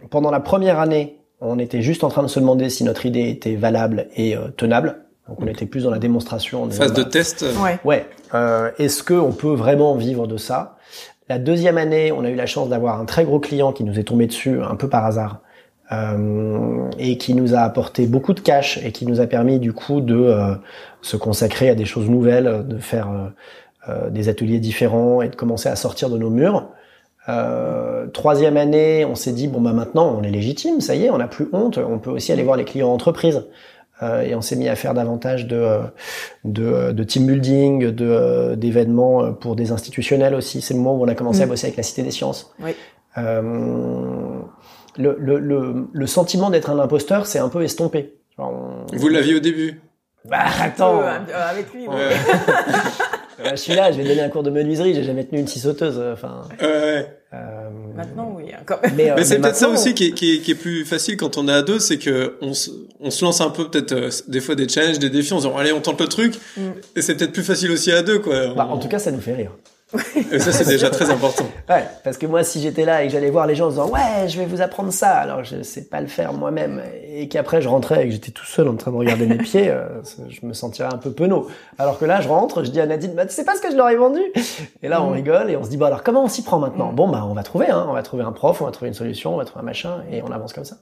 [0.10, 3.30] pendant la première année on était juste en train de se demander si notre idée
[3.30, 4.98] était valable et euh, tenable.
[5.28, 6.70] Donc on était plus dans la démonstration.
[6.70, 7.46] Phase de test.
[7.62, 7.80] Ouais.
[7.86, 8.08] ouais.
[8.34, 10.78] Euh, Est-ce qu'on peut vraiment vivre de ça?
[11.30, 14.00] La deuxième année, on a eu la chance d'avoir un très gros client qui nous
[14.00, 15.42] est tombé dessus un peu par hasard
[15.92, 19.72] euh, et qui nous a apporté beaucoup de cash et qui nous a permis du
[19.72, 20.56] coup de euh,
[21.02, 23.10] se consacrer à des choses nouvelles, de faire
[23.88, 26.68] euh, des ateliers différents et de commencer à sortir de nos murs.
[27.30, 31.10] Euh, troisième année, on s'est dit bon bah maintenant on est légitime, ça y est,
[31.10, 33.44] on n'a plus honte, on peut aussi aller voir les clients entreprises.
[34.02, 35.80] Euh, et on s'est mis à faire davantage de,
[36.46, 40.62] de, de team building, de d'événements pour des institutionnels aussi.
[40.62, 41.50] C'est le moment où on a commencé à mm.
[41.50, 42.54] bosser avec la Cité des Sciences.
[42.62, 42.72] Oui.
[43.18, 43.42] Euh,
[44.98, 48.16] le, le, le, le, sentiment d'être un imposteur, c'est un peu estompé.
[48.38, 49.82] Vous l'aviez au début
[50.24, 51.02] Bah attends.
[51.02, 51.18] Euh,
[51.50, 51.86] avec lui.
[51.86, 52.12] Ouais.
[53.52, 55.60] je suis là, je vais donner un cours de menuiserie, j'ai jamais tenu une scie
[55.60, 56.02] sauteuse.
[56.14, 56.44] Enfin.
[56.62, 57.19] Ouais.
[57.34, 57.70] Euh...
[57.96, 58.94] Maintenant, oui, hein, quand même.
[58.96, 61.38] Mais, euh, c'est peut-être ça aussi qui est, qui, est, qui est, plus facile quand
[61.38, 64.10] on est à deux, c'est que on se, on se lance un peu peut-être euh,
[64.28, 66.62] des fois des challenges, des défis, on se dit allez, on tente le truc, mm.
[66.96, 68.56] et c'est peut-être plus facile aussi à deux, quoi.
[68.56, 69.52] Bah, En tout cas, ça nous fait rire.
[70.32, 71.46] Et ça, c'est déjà très important.
[71.70, 73.90] Ouais, parce que moi, si j'étais là et que j'allais voir les gens en disant
[73.90, 77.62] ouais, je vais vous apprendre ça, alors je sais pas le faire moi-même, et qu'après
[77.62, 79.86] je rentrais et que j'étais tout seul en train de regarder mes pieds, euh,
[80.30, 81.48] je me sentirais un peu penaud.
[81.78, 83.70] Alors que là, je rentre, je dis à Nadine, bah, tu sais pas ce que
[83.70, 84.22] je leur ai vendu?
[84.82, 85.14] Et là, on mm.
[85.14, 86.92] rigole et on se dit bon alors comment on s'y prend maintenant?
[86.92, 86.96] Mm.
[86.96, 88.96] Bon bah on va trouver, hein, on va trouver un prof, on va trouver une
[88.96, 90.78] solution, on va trouver un machin et on avance comme ça.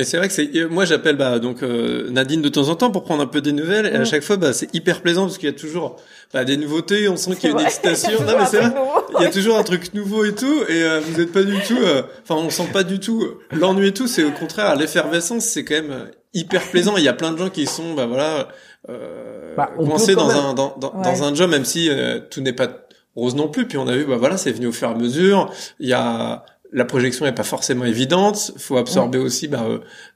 [0.00, 2.74] Et c'est vrai que c'est euh, moi j'appelle bah donc euh, Nadine de temps en
[2.74, 3.84] temps pour prendre un peu des nouvelles.
[3.84, 5.96] Et à chaque fois bah c'est hyper plaisant parce qu'il y a toujours
[6.32, 8.12] bah, des nouveautés, on sent qu'il y a une excitation.
[8.26, 8.72] non mais c'est vrai,
[9.18, 10.62] il y a toujours un truc nouveau et tout.
[10.70, 11.78] Et euh, vous êtes pas du tout
[12.22, 15.74] enfin on sent pas du tout l'ennui et tout, c'est au contraire l'effervescence, c'est quand
[15.74, 18.48] même hyper plaisant, il y a plein de gens qui sont bah voilà
[18.88, 21.90] euh, bah, coincés dans un dans, dans, dans, un job même si
[22.30, 22.68] tout n'est pas
[23.16, 23.66] rose non plus.
[23.66, 25.92] Puis on a vu bah voilà, c'est venu au fur et à mesure, il y
[25.92, 28.52] a la projection est pas forcément évidente.
[28.56, 29.64] Faut absorber aussi bah,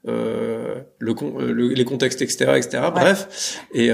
[0.06, 2.84] euh, le, les contextes extérieurs, etc.
[2.94, 3.60] Bref.
[3.72, 3.90] Et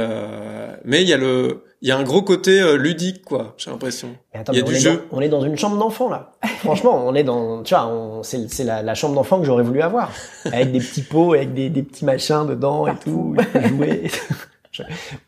[0.84, 3.54] mais il y a le il y a un gros côté ludique quoi.
[3.56, 4.16] J'ai l'impression.
[4.34, 5.04] Il y a du jeu.
[5.10, 6.32] on est dans une chambre d'enfant là.
[6.58, 10.12] Franchement, on est dans tu vois, c'est la, la, chambre d'enfant que j'aurais voulu avoir
[10.44, 13.34] avec des petits pots, avec des, des petits machins dedans et tout,
[13.68, 14.10] jouer.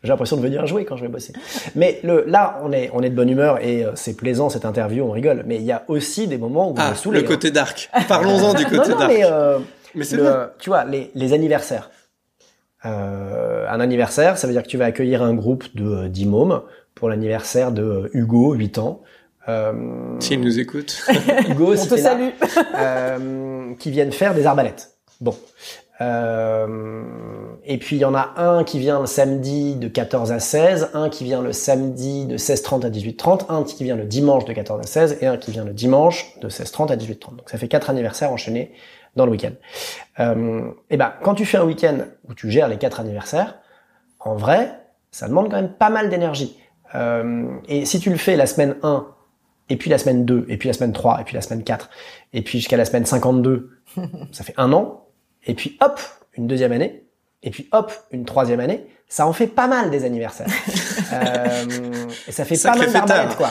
[0.03, 1.33] J'ai l'impression de venir jouer quand je vais bosser.
[1.75, 4.65] Mais le, là, on est, on est de bonne humeur et euh, c'est plaisant cette
[4.65, 5.43] interview, on rigole.
[5.45, 7.89] Mais il y a aussi des moments où ah, Le côté dark.
[8.07, 9.07] Parlons-en du côté dark.
[9.07, 9.59] Mais, euh,
[9.95, 10.17] mais c'est
[10.59, 11.89] Tu vois, les, les anniversaires.
[12.85, 16.25] Euh, un anniversaire, ça veut dire que tu vas accueillir un groupe de euh, 10
[16.25, 16.61] mômes
[16.95, 19.01] pour l'anniversaire de Hugo, 8 ans.
[19.47, 19.73] Euh,
[20.19, 21.01] S'il nous écoute.
[21.49, 22.29] Hugo, on te salue.
[22.75, 24.91] euh, qui viennent faire des arbalètes.
[25.21, 25.35] Bon.
[26.01, 27.03] Euh,
[27.65, 30.89] et puis il y en a un qui vient le samedi de 14 à 16,
[30.93, 34.53] un qui vient le samedi de 16h30 à 18h30, un qui vient le dimanche de
[34.53, 37.35] 14 à 16 et un qui vient le dimanche de 16h30 à 18h30.
[37.35, 38.71] Donc ça fait quatre anniversaires enchaînés
[39.15, 39.53] dans le week-end.
[40.19, 43.59] Euh, et ben quand tu fais un week-end où tu gères les quatre anniversaires,
[44.19, 44.71] en vrai,
[45.11, 46.57] ça demande quand même pas mal d'énergie.
[46.95, 49.07] Euh, et si tu le fais la semaine 1,
[49.69, 51.89] et puis la semaine 2, et puis la semaine 3, et puis la semaine 4,
[52.33, 53.69] et puis jusqu'à la semaine 52,
[54.31, 55.02] ça fait un an,
[55.45, 55.99] et puis hop,
[56.37, 57.03] une deuxième année,
[57.43, 60.47] et puis hop, une troisième année, ça en fait pas mal des anniversaires.
[61.13, 61.65] euh,
[62.27, 63.49] et ça fait pas mal d'arbalètes, quoi.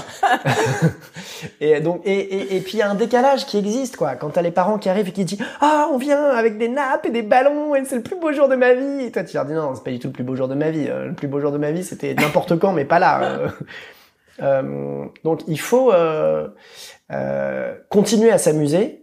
[1.60, 4.16] et donc, et, et, et puis il y a un décalage qui existe, quoi.
[4.16, 7.06] Quand t'as les parents qui arrivent et qui disent, ah, on vient avec des nappes
[7.06, 9.04] et des ballons et c'est le plus beau jour de ma vie.
[9.04, 10.54] Et toi, tu leur dis, non, c'est pas du tout le plus beau jour de
[10.54, 10.86] ma vie.
[10.88, 13.22] Euh, le plus beau jour de ma vie, c'était n'importe quand, mais pas là.
[13.22, 13.48] Euh,
[14.42, 16.48] euh donc, il faut euh,
[17.88, 19.01] continuer à s'amuser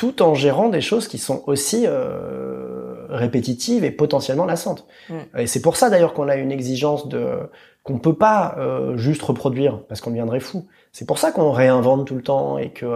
[0.00, 4.86] tout en gérant des choses qui sont aussi euh, répétitives et potentiellement lassantes.
[5.10, 5.14] Mm.
[5.40, 7.50] Et c'est pour ça d'ailleurs qu'on a une exigence de
[7.82, 10.66] qu'on peut pas euh, juste reproduire parce qu'on deviendrait fou.
[10.90, 12.86] C'est pour ça qu'on réinvente tout le temps et que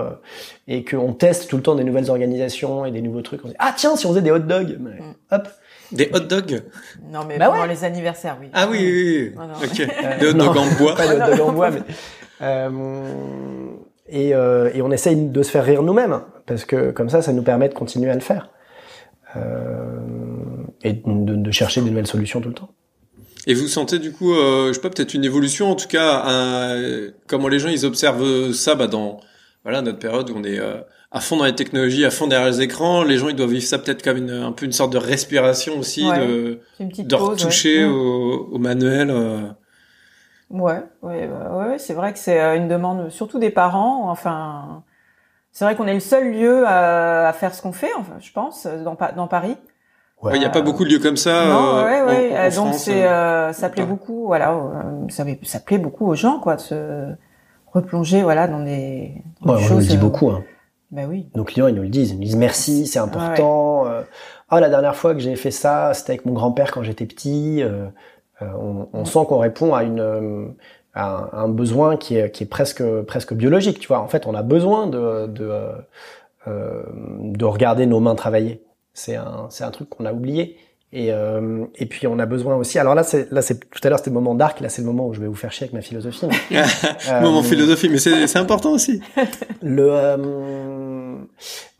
[0.67, 3.45] et qu'on teste tout le temps des nouvelles organisations et des nouveaux trucs.
[3.45, 4.91] On dit ah tiens si on faisait des hot dogs, mm.
[5.31, 5.49] hop.
[5.93, 6.63] Des hot dogs
[7.11, 8.49] Non mais bah pendant les anniversaires oui.
[8.55, 9.35] Ah oui oui.
[9.37, 9.45] oui.
[9.63, 10.21] Ok.
[10.21, 10.95] des hot dogs en bois.
[10.95, 11.83] Pas des hot dogs en bois mais.
[12.43, 12.69] Euh,
[14.09, 17.33] et, euh, et on essaye de se faire rire nous-mêmes parce que comme ça, ça
[17.33, 18.51] nous permet de continuer à le faire
[19.37, 19.99] euh,
[20.83, 22.71] et de, de, chercher des nouvelles solutions tout le temps.
[23.47, 26.23] Et vous sentez du coup, euh, je sais pas, peut-être une évolution, en tout cas,
[26.27, 29.21] un, comment les gens ils observent ça bah, dans
[29.65, 32.51] voilà notre période où on est euh, à fond dans les technologies, à fond derrière
[32.51, 33.03] les écans.
[33.03, 35.79] Les gens ils doivent vivre ça peut-être comme une, un peu une sorte de respiration
[35.79, 39.11] aussi, de, de retoucher au, au, manuel.
[39.11, 39.49] Euh.
[40.51, 44.11] Ouais, ouais, bah, ouais, c'est vrai que c'est euh, une demande surtout des parents.
[44.11, 44.83] Enfin,
[45.51, 48.31] c'est vrai qu'on est le seul lieu à, à faire ce qu'on fait, enfin, je
[48.33, 49.57] pense, dans, dans Paris.
[50.33, 51.47] Il n'y a pas beaucoup de lieux comme ça.
[51.47, 52.51] Non, ouais, ouais.
[52.55, 56.57] Donc c'est, euh, ça plaît beaucoup, voilà, euh, ça, ça plaît beaucoup aux gens, quoi,
[56.57, 57.15] de se
[57.73, 59.73] replonger, voilà, dans des, dans choses.
[59.73, 60.31] On le dit beaucoup.
[60.31, 60.43] Hein.
[60.91, 61.29] Ben oui.
[61.35, 63.85] Nos clients, ils nous le disent, ils nous disent merci, c'est important.
[64.49, 67.63] Ah, la dernière fois que j'ai fait ça, c'était avec mon grand-père quand j'étais petit.
[68.43, 70.47] Euh, on, on sent qu'on répond à une euh,
[70.95, 73.81] à un, besoin qui est, qui est presque presque biologique.
[73.81, 75.51] Tu vois, en fait, on a besoin de de,
[76.47, 76.83] euh,
[77.21, 78.63] de regarder nos mains travailler.
[78.93, 80.57] C'est un c'est un truc qu'on a oublié.
[80.97, 82.79] Et, euh, et puis on a besoin aussi.
[82.79, 84.61] Alors là, c'est là, c'est tout à l'heure c'était le moment dark.
[84.61, 86.29] Là, c'est le moment où je vais vous faire chier avec ma philosophie.
[87.21, 89.01] moment philosophie, mais c'est c'est important aussi.
[89.63, 91.17] le euh,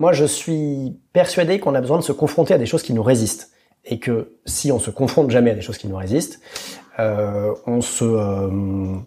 [0.01, 3.05] moi, je suis persuadé qu'on a besoin de se confronter à des choses qui nous
[3.05, 3.51] résistent
[3.87, 6.41] et que si on se confronte jamais à des choses qui nous résistent,
[6.99, 8.99] euh, on se euh,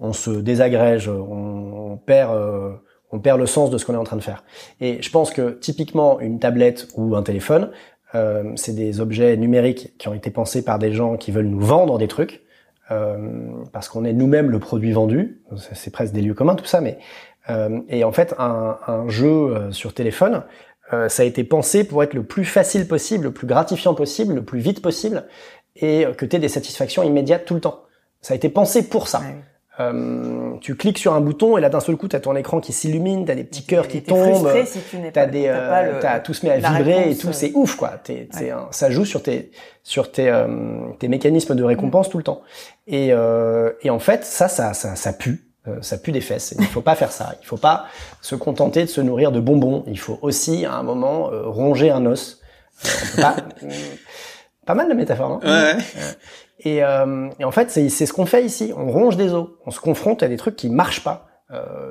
[0.00, 2.72] on se désagrège, on, perd euh,
[3.10, 4.44] on perd le sens de ce qu'on est en train de faire.
[4.80, 7.70] Et je pense que typiquement une tablette ou un téléphone,
[8.14, 11.60] euh, c'est des objets numériques qui ont été pensés par des gens qui veulent nous
[11.60, 12.42] vendre des trucs.
[13.72, 15.42] parce qu'on est nous-mêmes le produit vendu,
[15.74, 16.98] c'est presque des lieux communs tout ça, mais
[17.88, 20.42] et en fait un, un jeu sur téléphone,
[20.92, 24.34] euh, ça a été pensé pour être le plus facile possible, le plus gratifiant possible,
[24.34, 25.24] le plus vite possible,
[25.76, 27.82] et que tu aies des satisfactions immédiates tout le temps.
[28.20, 29.22] Ça a été pensé pour ça.
[29.80, 32.72] Euh, tu cliques sur un bouton et là d'un seul coup t'as ton écran qui
[32.72, 34.80] s'illumine, t'as des petits cœurs qui tombent, si
[35.12, 37.90] t'as des, euh, t'as tout se met à vibrer et tout, c'est ouf quoi.
[38.02, 38.28] T'es,
[38.72, 39.52] ça joue sur tes
[39.84, 40.46] sur tes euh,
[40.98, 42.10] tes mécanismes de récompense mm.
[42.10, 42.42] tout le temps.
[42.88, 45.47] Et euh, et en fait ça ça ça, ça pue.
[45.68, 46.54] Euh, ça pue des fesses.
[46.58, 47.34] Il faut pas faire ça.
[47.42, 47.86] Il faut pas
[48.20, 49.84] se contenter de se nourrir de bonbons.
[49.86, 52.40] Il faut aussi, à un moment, euh, ronger un os.
[52.84, 53.36] Euh, pas,
[54.66, 55.40] pas mal de métaphores.
[55.42, 55.82] Hein ouais.
[56.60, 58.72] Et, et, en fait, c'est ce qu'on fait ici.
[58.76, 59.48] On ronge des os.
[59.66, 61.28] On se confronte à des trucs qui marchent pas.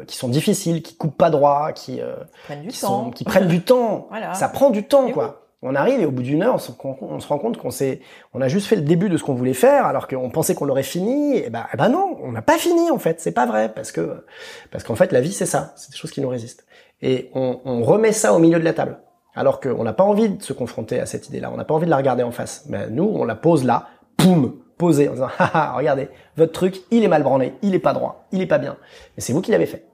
[0.08, 2.02] qui sont difficiles, qui coupent pas droit, qui,
[2.46, 3.06] prennent du qui, temps.
[3.06, 4.08] Sont, qui prennent du temps.
[4.10, 4.34] Voilà.
[4.34, 6.72] Ça prend du temps, quoi on arrive et au bout d'une heure, on se,
[7.28, 8.02] rend compte qu'on s'est,
[8.34, 10.66] on a juste fait le début de ce qu'on voulait faire, alors qu'on pensait qu'on
[10.66, 11.38] l'aurait fini.
[11.38, 13.20] Et ben, ben non, on n'a pas fini en fait.
[13.20, 14.24] C'est pas vrai parce que,
[14.72, 16.66] parce qu'en fait, la vie c'est ça, c'est des choses qui nous résistent.
[17.02, 19.00] Et on, on remet ça au milieu de la table.
[19.36, 21.86] Alors qu'on n'a pas envie de se confronter à cette idée-là, on n'a pas envie
[21.86, 22.66] de la regarder en face.
[22.70, 23.88] Mais nous, on la pose là,
[24.18, 27.94] poum, posée, en disant, haha, regardez, votre truc, il est mal branlé, il est pas
[27.94, 28.78] droit, il est pas bien.
[29.16, 29.86] Et c'est vous qui l'avez fait.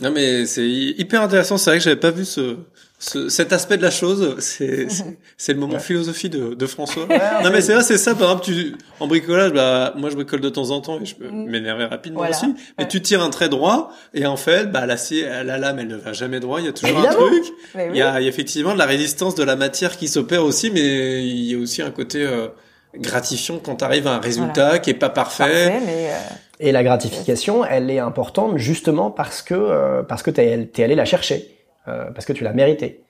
[0.00, 1.58] Non mais c'est hyper intéressant.
[1.58, 2.58] C'est vrai que j'avais pas vu ce,
[3.02, 4.36] ce, cet aspect de la chose.
[4.38, 4.86] C'est
[5.36, 7.06] c'est le moment philosophie de, de François.
[7.42, 8.14] non mais c'est vrai, c'est ça.
[8.14, 11.16] Par exemple, tu en bricolage, bah moi je bricole de temps en temps et je
[11.16, 11.50] peux mm.
[11.50, 12.54] m'énerver rapidement aussi.
[12.78, 15.96] Mais tu tires un trait droit et en fait, bah l'acier, la lame, elle ne
[15.96, 16.60] va jamais droit.
[16.60, 17.44] Il y a toujours un truc.
[17.74, 20.44] Il y, a, il y a effectivement de la résistance de la matière qui s'opère
[20.44, 22.48] aussi, mais il y a aussi un côté euh,
[22.96, 25.80] gratifiant quand tu arrives à un résultat qui est pas parfait.
[25.84, 26.18] mais euh,
[26.60, 30.94] Et la gratification, elle est importante justement parce que euh, parce que t'es es allé
[30.94, 31.48] la chercher,
[31.88, 33.02] euh, parce que tu l'as mérité,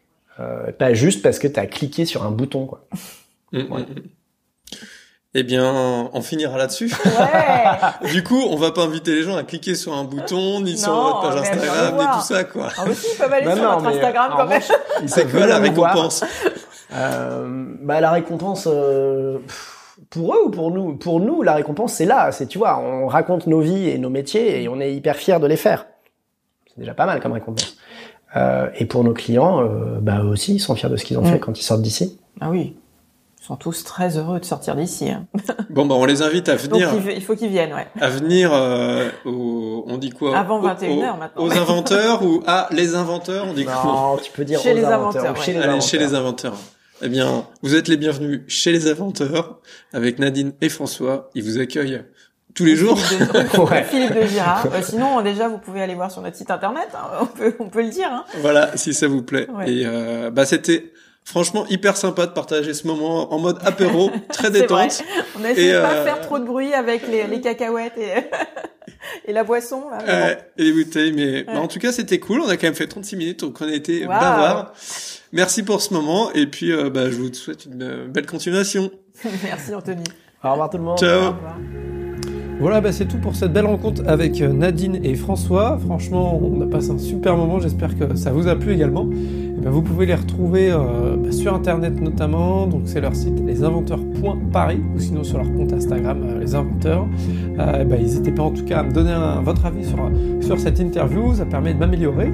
[0.78, 2.86] pas juste parce que tu as cliqué sur un bouton quoi.
[3.52, 3.84] Mm, mm, mm.
[5.34, 6.92] Eh bien, on finira là-dessus.
[7.06, 8.08] Ouais.
[8.12, 10.92] du coup, on va pas inviter les gens à cliquer sur un bouton, ni sur
[10.92, 12.68] votre page Instagram, ni tout ça, quoi.
[12.76, 14.60] Ah, aussi, ils peuvent aller sur notre Instagram quand même.
[15.06, 16.22] C'est quoi la récompense
[16.94, 17.46] euh,
[17.80, 19.38] bah, la récompense, euh,
[20.10, 20.96] pour eux ou pour nous?
[20.96, 22.30] Pour nous, la récompense, c'est là.
[22.32, 25.38] C'est, tu vois, on raconte nos vies et nos métiers et on est hyper fiers
[25.38, 25.86] de les faire.
[26.66, 27.78] C'est déjà pas mal comme récompense.
[28.36, 31.22] Euh, et pour nos clients, euh, bah aussi, ils sont fiers de ce qu'ils ont
[31.22, 31.32] mm.
[31.32, 32.18] fait quand ils sortent d'ici.
[32.40, 32.74] Ah oui.
[33.40, 35.10] Ils sont tous très heureux de sortir d'ici.
[35.10, 35.26] Hein.
[35.70, 36.92] bon, bah, on les invite à venir.
[36.92, 37.88] Donc, il faut qu'ils viennent, ouais.
[38.00, 40.38] À venir, euh, on dit quoi?
[40.38, 41.42] Avant 21h maintenant.
[41.44, 44.84] Aux inventeurs ou à les inventeurs, on dit non, quoi tu peux dire chez les
[44.84, 45.36] inventeurs.
[45.42, 46.54] Chez, les Allez, chez les inventeurs.
[47.04, 49.58] Eh bien, vous êtes les bienvenus chez les inventeurs
[49.92, 51.30] avec Nadine et François.
[51.34, 52.04] Ils vous accueillent
[52.54, 52.98] tous les jours.
[52.98, 54.66] Philippe de Girard.
[54.72, 56.88] Euh, sinon, déjà, vous pouvez aller voir sur notre site internet.
[56.94, 57.18] Hein.
[57.20, 58.08] On, peut, on peut le dire.
[58.10, 58.24] Hein.
[58.40, 59.46] Voilà, si ça vous plaît.
[59.66, 60.92] Et euh, bah, c'était
[61.24, 65.02] franchement hyper sympa de partager ce moment en mode apéro, très détente.
[65.38, 68.10] On a essayé de pas euh, faire trop de bruit avec les, les cacahuètes et,
[69.30, 69.84] et la boisson.
[69.90, 72.40] Là, et les bouteilles, mais bah, en tout cas, c'était cool.
[72.40, 74.08] On a quand même fait 36 minutes, donc on a été wow.
[74.08, 74.72] bavard.
[75.32, 78.90] Merci pour ce moment et puis euh, bah, je vous souhaite une euh, belle continuation.
[79.42, 80.04] Merci Anthony.
[80.44, 80.98] Au revoir tout le monde.
[80.98, 81.34] Ciao.
[82.62, 85.80] Voilà, bah c'est tout pour cette belle rencontre avec euh, Nadine et François.
[85.84, 87.58] Franchement, on a passé un super moment.
[87.58, 89.08] J'espère que ça vous a plu également.
[89.62, 92.66] Ben, vous pouvez les retrouver euh, bah, sur internet notamment.
[92.66, 97.06] Donc c'est leur site lesinventeurs.paris ou sinon sur leur compte Instagram euh, les inventeurs.
[97.58, 100.10] Euh, bah, n'hésitez pas en tout cas à me donner votre avis sur,
[100.40, 101.34] sur cette interview.
[101.34, 102.32] Ça permet de m'améliorer.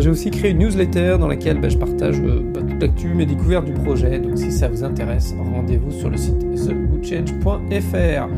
[0.00, 3.72] J'ai aussi créé une newsletter dans laquelle bah, je partage toute l'actu, mes découvertes du
[3.72, 4.18] projet.
[4.18, 8.28] Donc si ça vous intéresse, rendez-vous sur le site thegoodchange.fr.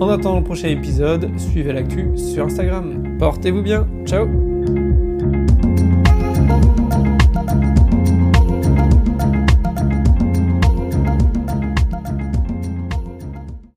[0.00, 3.16] En attendant le prochain épisode, suivez l'actu sur Instagram.
[3.18, 3.86] Portez-vous bien.
[4.06, 4.53] Ciao